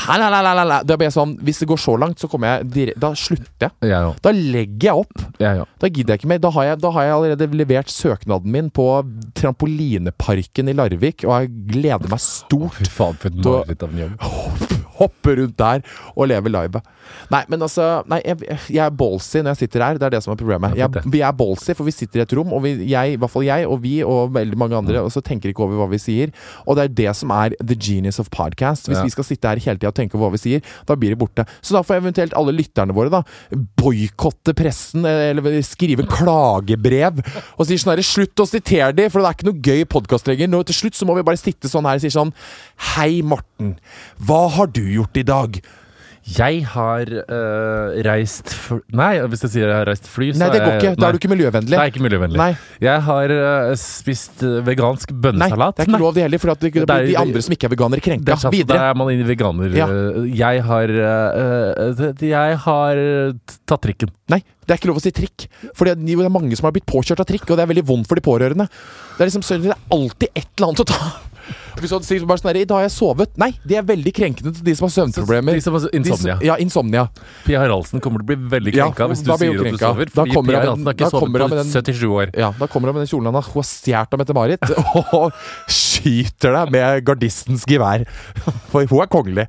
[0.07, 0.80] Halalalala.
[0.82, 3.90] Det blir sånn Hvis det går så langt, så kommer jeg direkte Da slutter jeg.
[3.93, 4.12] Ja, ja.
[4.24, 5.22] Da legger jeg opp.
[5.38, 5.53] Ja.
[5.78, 6.43] Da gidder jeg ikke mer.
[6.43, 8.88] Da har jeg, da har jeg allerede levert søknaden min på
[9.38, 13.93] trampolineparken i Larvik, og jeg gleder meg stort Fy faen, for et Da- mareritt av
[13.95, 14.82] en jobb.
[15.03, 15.82] Hoppe rundt der
[16.16, 16.82] og leve livet.
[17.32, 18.38] Nei, men altså Nei, jeg,
[18.72, 19.98] jeg er ballsy når jeg sitter her.
[20.00, 20.76] Det er det som er problemet.
[20.78, 23.32] Jeg, vi er ballsy, for vi sitter i et rom, og vi, jeg, i hvert
[23.34, 25.07] fall jeg og vi og veldig mange andre, Mm.
[25.09, 26.32] og så tenker ikke over hva vi sier.
[26.66, 28.86] Og det er det som er the genius of podcast.
[28.88, 29.05] Hvis Ja.
[29.05, 31.18] vi skal sitte her hele tida og tenke over hva vi sier, da blir det
[31.20, 31.44] borte.
[31.61, 33.22] Så da får eventuelt alle lytterne våre da
[33.80, 37.20] boikotte pressen, eller skrive klagebrev
[37.59, 40.26] og si sånn herre Slutt å sitere de, for det er ikke noe gøy podkast
[40.28, 40.50] lenger.
[40.53, 42.32] Nå til slutt så må vi bare sitte sånn her og si sånn
[42.92, 43.76] Hei, Morten.
[44.26, 45.62] Hva har du gjort i dag?
[46.22, 48.53] Jeg har øh, reist
[48.95, 50.93] Nei, hvis jeg sier jeg har reist fly, så Nei, det går ikke.
[50.95, 51.72] Da er du ikke miljøvennlig.
[51.74, 52.38] Det er ikke miljøvennlig.
[52.38, 52.53] Nei.
[52.84, 55.59] Jeg har øh, spist vegansk bønnesalat.
[55.59, 57.57] Nei, det er ikke lov det heller, for at det, det er- de andre som
[57.57, 58.28] ikke er veganere, krenka.
[58.28, 59.74] Det er sant, Da er man inne i veganer.
[59.74, 59.88] Ja.
[60.45, 63.03] Jeg har øh, Jeg har
[63.66, 64.14] tatt trikken.
[64.30, 65.49] Nei, det er ikke lov å si trikk.
[65.74, 68.07] For det er mange som har blitt påkjørt av trikk, og det er veldig vondt
[68.07, 68.70] for de pårørende.
[69.18, 71.03] Det er liksom det er alltid et eller annet å ta.
[71.80, 73.32] Hvis du sier bare sånn I dag har jeg sovet.
[73.40, 75.57] Nei, det er veldig krenkende til de som har søvnproblemer.
[75.59, 76.36] De som har insomnia.
[76.45, 77.07] Ja, insomnia.
[77.47, 80.12] Pia Haraldsen kommer til å bli veldig Ja, krenka hvis du sier at du sover.
[80.12, 82.34] Fordi Pia Haraldsen har ikke sovet på 77 år.
[82.38, 84.72] Ja, Da kommer hun med den kjolen han har stjålet av Mette-Marit,
[85.16, 85.32] og
[85.70, 88.05] skyter deg med gardistens gevær.
[88.72, 89.47] For hun er kongelig.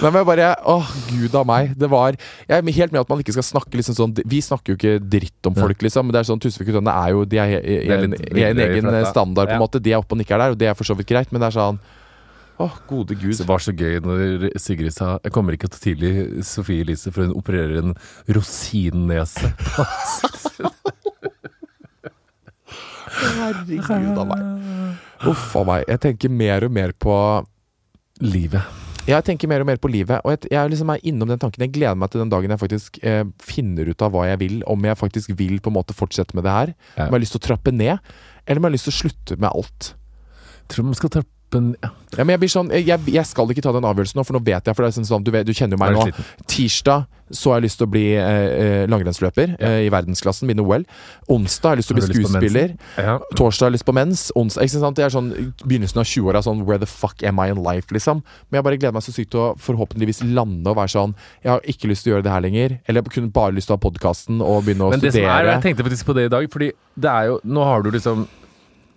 [0.00, 0.78] Nei, Men bare Å,
[1.10, 1.74] gud a meg.
[1.78, 2.16] Det var
[2.48, 4.94] Jeg er helt med at man ikke skal snakke liksom sånn Vi snakker jo ikke
[5.02, 6.06] dritt om folk, liksom.
[6.08, 8.90] Men det er sånn Tusvik og Tønne er jo De er i, en, en egen
[9.10, 9.60] standard, på en Ja.
[9.60, 9.80] måte.
[9.82, 11.50] De er oppe og nikker der, og det er for så vidt greit, men det
[11.50, 11.78] er sånn
[12.60, 13.36] Å, gode gud.
[13.36, 17.24] Det var så gøy når Sigrid sa Jeg kommer ikke til tidlig Sofie Elise for
[17.24, 17.94] hun opererer en
[18.28, 19.52] rosinnese.
[23.20, 24.44] Herregud a meg.
[25.28, 25.88] Uff a meg.
[25.88, 27.16] Jeg tenker mer og mer på
[28.20, 28.80] Livet.
[29.08, 31.64] Jeg tenker mer og mer på livet, og jeg, jeg liksom er innom den tanken.
[31.64, 34.58] Jeg gleder meg til den dagen jeg faktisk eh, finner ut av hva jeg vil.
[34.70, 36.74] Om jeg faktisk vil på en måte fortsette med det her.
[36.94, 37.06] Ja.
[37.06, 38.12] Om jeg har lyst til å trappe ned,
[38.44, 39.90] eller om jeg har lyst til å slutte med alt.
[40.70, 41.88] Tror man skal trappe en ja.
[42.14, 44.40] Ja, men jeg, blir sånn, jeg, jeg skal ikke ta den avgjørelsen nå, for nå
[44.46, 44.74] vet jeg.
[44.74, 46.04] For det er sånn, du, vet, du kjenner jo meg nå.
[46.08, 46.26] sliten?
[46.50, 49.68] Tirsdag så har jeg lyst til å bli eh, eh, langrennsløper Ja.
[49.68, 50.82] eh, i verdensklassen, vinne OL.
[51.30, 52.72] Onsdag har jeg lyst til å bli skuespiller.
[52.98, 53.14] Ja.
[53.38, 54.24] Torsdag har jeg lyst på mens.
[54.38, 54.98] Onsdag, ikke sant?
[54.98, 55.30] Det er sånn
[55.62, 58.24] begynnelsen av 20-åra sånn Where the fuck am I in life, liksom?
[58.50, 61.14] Men jeg bare gleder meg så sykt til å forhåpentligvis lande og være sånn
[61.44, 62.76] Jeg har ikke lyst til å gjøre det her lenger.
[62.90, 65.22] Eller jeg kunne bare lyst til å ha podkasten og begynne å Men det som
[65.22, 65.54] er, studere.
[65.54, 68.26] jeg tenkte faktisk på det i dag, fordi det er jo Nå har du liksom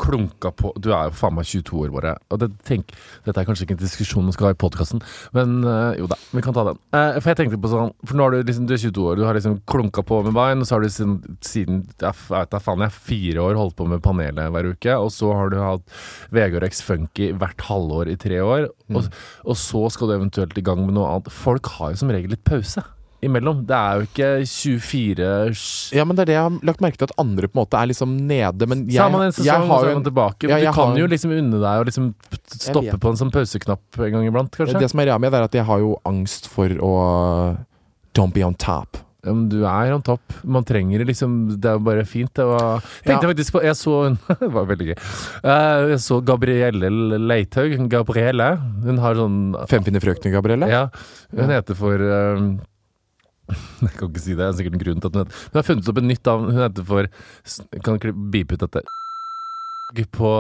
[0.04, 2.14] klunka på Du er jo faen meg 22 år, bare.
[2.34, 2.92] Og det, tenk,
[3.26, 5.04] dette er kanskje ikke en diskusjon man skal ha i podkasten,
[5.36, 6.80] men øh, jo da, vi kan ta den.
[6.96, 9.20] Uh, for jeg tenkte på sånn For nå er du liksom Du er 22 år,
[9.20, 12.52] du har liksom klunka på med Vine, og så har du siden, siden jeg vet
[12.54, 15.60] da faen, jeg fire år holdt på med panelet hver uke, og så har du
[15.62, 16.02] hatt
[16.34, 19.08] Vegard X Funky hvert halvår i tre år, og,
[19.46, 21.32] og så skal du eventuelt i gang med noe annet.
[21.34, 22.84] Folk har jo som regel litt pause
[23.26, 23.62] imellom.
[23.70, 27.10] Det er jo ikke 24 Ja, men det er det jeg har lagt merke til
[27.10, 28.68] at andre på en måte er liksom nede.
[28.70, 30.50] Men jeg, man en sesong, jeg har jo en tilbake.
[30.50, 32.12] Ja, du kan har- jo liksom unne deg å liksom
[32.48, 34.80] stoppe på en sånn pauseknapp en gang iblant, kanskje.
[34.80, 36.94] Det som er greia med det, er at jeg har jo angst for å
[38.14, 38.98] Don't be on top.
[39.26, 40.20] Ja, men du er on top.
[40.44, 42.30] Man trenger det liksom Det er jo bare fint.
[42.36, 43.30] Det var, tenkte Ja.
[43.32, 44.98] faktisk på Jeg så hun Det var veldig gøy.
[45.44, 46.90] Eh, jeg så Gabrielle
[47.24, 47.88] Leithaug.
[47.90, 48.50] Gabrielle.
[48.84, 50.68] Hun har sånn Femfine frøkner, Gabrielle?
[50.70, 50.90] Ja,
[51.32, 52.58] hun heter for eh,
[53.84, 54.42] Jeg kan ikke si det.
[54.42, 56.30] Det er sikkert en grunn til at hun heter Hun har funnet opp et nytt
[56.30, 56.50] navn.
[56.50, 57.10] Hun heter for
[57.86, 58.84] kan ikke beepe ut dette.
[60.16, 60.34] På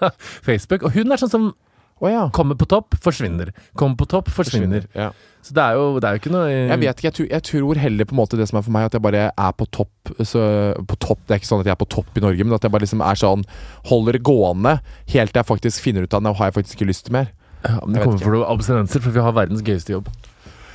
[0.46, 0.86] Facebook.
[0.86, 2.26] Og hun er sånn som oh, ja.
[2.36, 3.52] kommer på topp, forsvinner.
[3.78, 4.86] Kommer på topp, forsvinner.
[4.96, 5.10] Ja.
[5.46, 7.44] Så det er jo, det er jo ikke noe Jeg vet ikke, jeg tror, jeg
[7.46, 9.66] tror heller på en måte det som er for meg, at jeg bare er på
[9.70, 10.14] topp.
[10.26, 10.42] Så,
[10.90, 12.66] på topp Det er ikke sånn at jeg er på topp i Norge, men at
[12.66, 13.44] jeg bare liksom er sånn
[13.90, 14.78] Holder det gående
[15.12, 17.30] helt til jeg faktisk finner ut av Nå har jeg faktisk ikke lyst til mer.
[17.62, 20.10] ja, men Det kommer for noen abstinenser, for vi har verdens gøyeste jobb.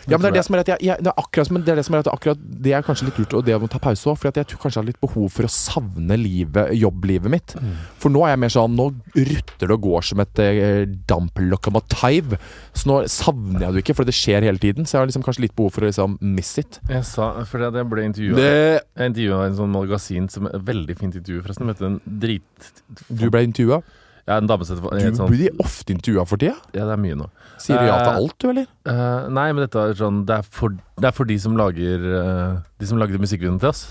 [0.09, 1.73] Ja, men det er det som er at jeg, jeg det er akkurat, men det
[1.73, 3.81] er det som er at akkurat det er kanskje litt lurt, og det å ta
[3.81, 4.17] pause òg.
[4.19, 7.55] For jeg tror kanskje jeg har litt behov for å savne livet, jobblivet mitt.
[7.59, 7.75] Mm.
[8.01, 12.37] For nå er jeg mer sånn Nå rutter det og går som et eh, damplokomotiv.
[12.77, 14.87] Så nå savner jeg det ikke, for det skjer hele tiden.
[14.87, 16.79] Så jeg har liksom kanskje litt behov for å liksom miss it.
[16.89, 18.53] Jeg sa, for jeg ble intervjua Det,
[18.97, 21.69] Jeg intervjua en sånn magasin som et veldig fint intervju, forresten.
[21.69, 22.71] Møtte en drit...
[23.09, 23.81] du ble intervjua?
[24.27, 26.55] Ja, en dame setter Du sånn, blir ofte intervjua for tida.
[26.73, 27.29] Ja, det er mye nå.
[27.61, 28.67] Sier du ja til Eh, alt, du, eller?
[28.87, 31.99] Uh, nei, men dette er sånn Det er for, det er for de som lager
[32.09, 33.83] uh, De som lagde musikkvideoen til oss.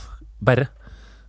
[0.42, 0.68] Bare.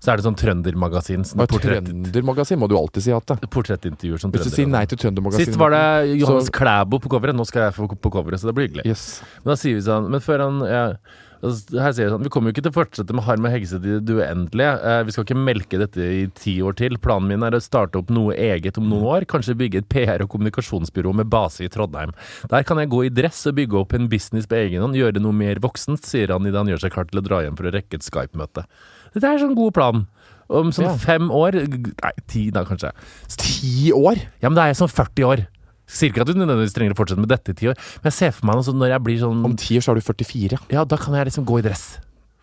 [0.02, 1.22] Så er det sånn trøndermagasin.
[1.30, 3.38] Sånn Trøndermagasin må du alltid si ja til.
[3.54, 7.12] portrettintervjuer som Hvis du sier nei til Trøndermagasin Sist var det Johannes Så- Klæbo på
[7.14, 7.36] coveret.
[7.38, 8.86] Nå skal jeg få på coveret, så det blir hyggelig.
[8.89, 9.22] Yes.
[9.43, 10.86] Men da sier vi sånn Men før han ja,
[11.42, 13.86] Her sier jeg sånn Vi kommer jo ikke til å fortsette med Harm og Hegseth
[13.88, 14.74] i det uendelige.
[14.86, 16.98] Eh, vi skal ikke melke dette i ti år til.
[17.02, 19.26] Planen min er å starte opp noe eget om noen år.
[19.32, 22.14] Kanskje bygge et PR- og kommunikasjonsbyrå med base i Trondheim.
[22.52, 24.94] Der kan jeg gå i dress og bygge opp en business på egen hånd.
[25.00, 27.58] Gjøre noe mer voksent, sier han idet han gjør seg klar til å dra hjem
[27.58, 28.66] for å rekke et Skype-møte.
[29.16, 30.06] Dette er sånn god plan.
[30.52, 30.98] Om sånn Ja.
[31.00, 32.92] fem år Nei, ti da, kanskje.
[33.39, 34.20] Ti år?
[34.44, 35.48] Ja, men da er jeg sånn 40 år.
[35.92, 38.16] Sier ikke at du nødvendigvis trenger å fortsette med dette i ti år, men jeg
[38.16, 40.06] ser for meg noe sånn når jeg blir sånn Om ti år så er du
[40.08, 40.60] 44.
[40.72, 41.84] Ja, da kan jeg liksom gå i dress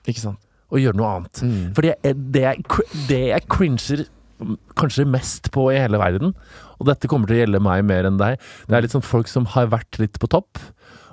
[0.07, 0.44] Ikke sant?
[0.68, 1.38] og gjøre noe annet.
[1.40, 1.61] Mm.
[1.72, 2.64] Fordi jeg- det jeg,
[3.09, 4.03] det jeg cringer
[4.76, 6.34] kanskje mest på i hele verden,
[6.78, 8.36] og dette kommer til å gjelde meg mer enn deg,
[8.68, 10.61] det er litt sånn folk som har vært litt på topp,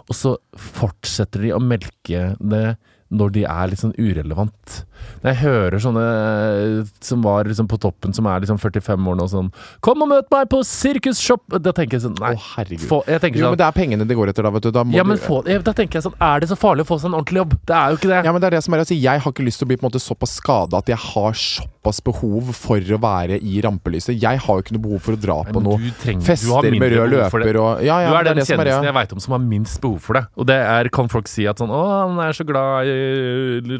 [0.09, 2.75] og så fortsetter de å melke det
[3.13, 4.79] når de er litt sånn urelevant.
[5.21, 9.17] Når jeg hører sånne eh, som var liksom på toppen, som er liksom 45 år
[9.19, 9.51] nå, sånn
[9.85, 12.33] 'Kom og møt meg på Sirkus Shop!' Da tenker jeg sånn Nei.
[12.33, 12.87] oh, herregud.
[12.89, 14.71] Få, jeg tenker Jo, sånn men det er pengene det går etter, da, vet du.
[14.73, 16.89] Da må ja, men du få, da tenker jeg sånn Er det så farlig å
[16.89, 17.53] få seg en ordentlig jobb?
[17.69, 18.21] Det er jo ikke det.
[18.25, 19.77] Ja, men det er det som er altså, Jeg har ikke lyst til å bli
[19.77, 24.17] på en måte såpass skada at jeg har såpass behov for å være i rampelyset.
[24.17, 26.35] Jeg har jo ikke noe behov for å dra på noe du trenger- du har
[26.35, 29.19] fester med mindre rød løper og Ja, ja, du er den er jeg veit om
[29.19, 30.25] som har minst behov for det.
[30.35, 32.94] Og det er, kan folk si at sånn Å, han er så glad i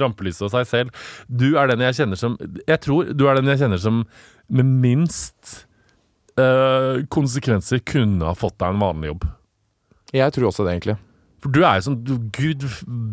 [0.02, 1.06] rampelyset og seg selv.
[1.28, 4.04] Du er den jeg kjenner som Jeg tror du er den jeg kjenner som
[4.46, 5.66] med minst
[6.40, 9.28] øh, konsekvenser kunne ha fått deg en vanlig jobb.
[10.16, 10.98] Jeg tror også det, egentlig.
[11.46, 12.64] For du er jo sånn du, Gud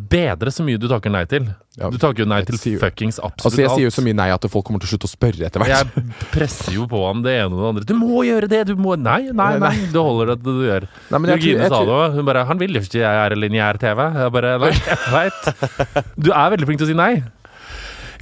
[0.09, 1.51] bedre så mye du takker nei til.
[1.77, 3.45] Ja, Du takker jo nei til fuckings absolutt alt.
[3.45, 5.45] Altså, jeg sier jo så mye nei at folk kommer til å slutte å spørre
[5.49, 5.93] etter hvert.
[5.93, 7.85] Jeg presser jo på ham det ene og det andre.
[7.91, 8.63] Du må gjøre det!
[8.71, 9.75] Du må Nei, nei, nei.
[9.93, 10.87] Det holder at du gjør.
[11.13, 12.17] Nei, men jeg Jørgine sa det òg.
[12.17, 14.03] Hun bare 'Han vil jo ikke jeg er lineær-TV'.
[14.23, 16.05] Jeg bare Nei, jeg veit.
[16.17, 17.13] Du er veldig flink til å si nei.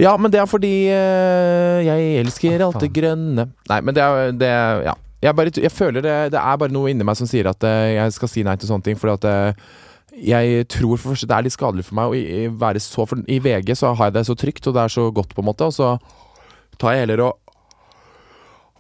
[0.01, 4.33] Ja, men det er fordi eh, jeg elsker alt det grønne Nei, men det er,
[4.33, 4.95] det er Ja.
[5.21, 7.91] Jeg, bare, jeg føler det, det er bare noe inni meg som sier at eh,
[7.99, 8.97] jeg skal si nei til sånne ting.
[8.97, 9.65] Fordi at eh,
[10.17, 13.23] jeg tror for det første det er litt skadelig for meg å være så For
[13.31, 15.51] i VG så har jeg det så trygt, og det er så godt, på en
[15.51, 15.69] måte.
[15.69, 15.95] Og så
[16.81, 17.50] tar jeg heller og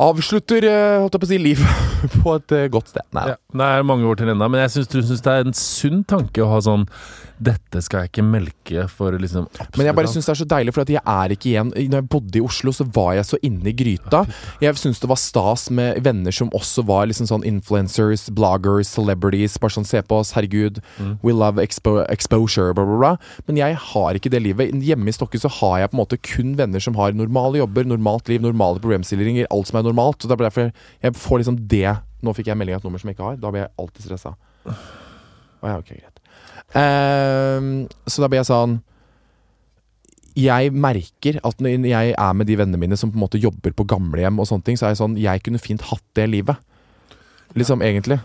[0.01, 1.89] avslutter eh, holdt jeg på å si livet
[2.23, 3.05] på et eh, godt sted.
[3.17, 3.27] Nei.
[3.33, 6.45] Ja, det er mange år til ennå, men jeg syns det er en sunn tanke
[6.45, 6.89] å ha sånn
[7.41, 9.47] Dette skal jeg ikke melke for liksom
[9.79, 12.03] Men jeg bare syns det er så deilig, for at jeg er ikke igjen Når
[12.03, 14.23] jeg bodde i Oslo, så var jeg så inne i gryta.
[14.61, 19.57] Jeg syns det var stas med venner som også var liksom sånn influencers, bloggers, celebrities.
[19.63, 20.83] Bare sånn se på oss, herregud.
[21.01, 21.15] Mm.
[21.25, 23.13] We love expo exposure, bla, bla, bla.
[23.49, 24.77] Men jeg har ikke det livet.
[24.85, 27.89] Hjemme i Stokke så har jeg på en måte kun venner som har normale jobber,
[27.89, 29.90] normalt liv, normale problemstillinger, alt som er normalt.
[29.99, 31.97] Og det er derfor jeg, jeg får liksom det.
[32.21, 33.41] Nå fikk jeg melding av et nummer som jeg ikke har.
[33.41, 34.35] Da blir jeg alltid stressa.
[35.61, 36.21] Oh, ja, okay, greit.
[36.71, 38.77] Uh, så da blir jeg sånn
[40.39, 43.75] Jeg merker at når jeg er med de vennene mine som på en måte jobber
[43.75, 46.61] på gamlehjem og sånne ting, så er jeg sånn Jeg kunne fint hatt det livet.
[47.59, 48.21] Liksom, egentlig.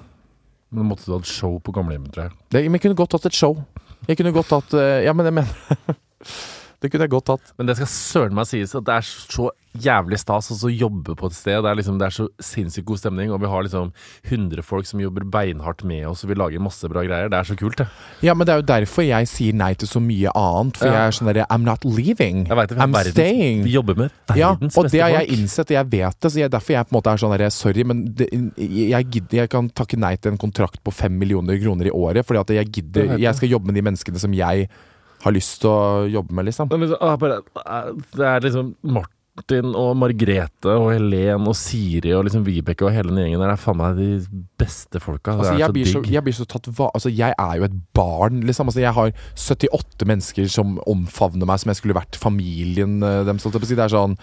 [0.70, 2.38] Men måtte du ha et show på gamlehjemmet, tror jeg.
[2.54, 3.58] Det, men jeg kunne godt hatt et show.
[4.06, 5.96] Jeg kunne godt hatt eh, Ja, men jeg mener
[6.86, 7.54] Det kunne jeg godt tatt.
[7.58, 11.28] Men det skal søren meg sies at det er så jævlig stas å jobbe på
[11.28, 11.58] et sted.
[11.66, 13.90] Det er, liksom, det er så sinnssykt god stemning, og vi har liksom
[14.30, 17.28] 100 folk som jobber beinhardt med oss, og vi lager masse bra greier.
[17.34, 17.88] Det er så kult, det.
[18.24, 20.80] Ja, men det er jo derfor jeg sier nei til så mye annet.
[20.80, 20.94] For Ja.
[20.94, 22.46] jeg er sånn derre I'm not leaving.
[22.48, 23.64] Jeg vet I'm verdens, staying.
[23.68, 26.32] vi jobber med verdens Ja, beste og det har jeg innsett, og jeg vet det.
[26.32, 29.42] Så jeg, derfor jeg på en måte er sånn der, sorry, men det, jeg gidder
[29.44, 32.56] Jeg kan takke nei til en kontrakt på fem millioner kroner i året, fordi at
[32.64, 33.18] jeg gidder.
[33.20, 34.70] Jeg skal jobbe med de menneskene som jeg
[35.26, 36.72] har lyst til å jobbe med, liksom.
[36.72, 42.46] Liksom, ah, ah, det er liksom Martin og Margrethe og Helen og Siri og liksom
[42.46, 43.56] Vibeke og hele den gjengen der.
[43.56, 44.10] Er faen meg de
[44.62, 45.36] beste folka.
[45.36, 46.92] Altså, jeg, blir så, jeg blir så tatt va...
[46.94, 48.72] Altså, jeg er jo et barn, liksom.
[48.72, 53.44] Altså, jeg har 78 mennesker som omfavner meg som jeg skulle vært familien eh, deres.
[53.44, 53.80] holdt jeg på å si.
[53.82, 54.20] Det er sånn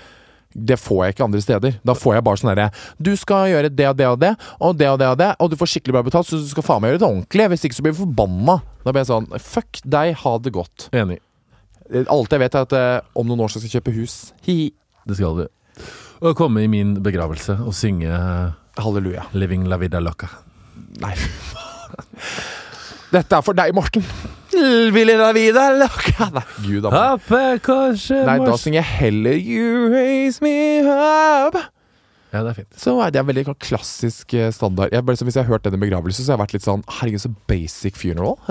[0.54, 1.76] det får jeg ikke andre steder.
[1.86, 2.68] Da får jeg bare sånn herre
[3.00, 5.50] Du skal gjøre det og det og det, og det og det og det, og
[5.52, 7.48] du får skikkelig bra betalt, så du skal faen meg gjøre det ordentlig.
[7.54, 8.58] Hvis ikke så blir du forbanna.
[8.82, 10.88] Da blir jeg sånn Fuck deg, ha det godt.
[10.96, 11.20] Enig.
[12.06, 14.16] Alt jeg vet, er at eh, om noen år så skal jeg kjøpe hus.
[14.48, 14.58] Hi.
[15.08, 15.46] Det skal du.
[16.22, 18.12] Og komme i min begravelse og synge
[18.78, 19.26] Halleluja.
[19.32, 20.30] 'Living la vida loca'.
[21.02, 21.14] Nei.
[23.12, 24.04] Dette er for deg, Morten.
[24.92, 26.90] Ville la vida loca Nei, gud a.
[28.28, 31.56] Nei, da synger jeg heller You raise me up.
[32.32, 32.76] Ja, det er fint.
[32.80, 34.92] Så er det en veldig klassisk eh, standard.
[34.94, 37.32] Jeg, hvis jeg har hørt denne begravelse, så har jeg vært litt sånn Herregud, så
[37.50, 38.38] basic funeral.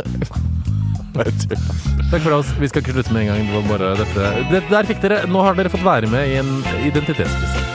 [1.18, 2.54] Takk for oss.
[2.62, 3.49] Vi skal ikke slutte med en gang.
[3.49, 4.30] Det var bare dette.
[4.54, 5.24] Det, der fikk dere.
[5.34, 6.54] Nå har dere fått være med i en
[6.86, 7.68] identitetskrise.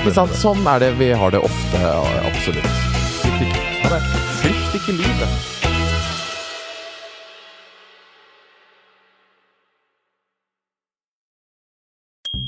[0.00, 0.32] Ikke sant?
[0.40, 1.94] Sånn er det vi har det ofte.
[2.24, 2.76] Absolutt.
[3.20, 4.04] Frykt ikke.
[4.40, 5.59] Frykt ikke livet.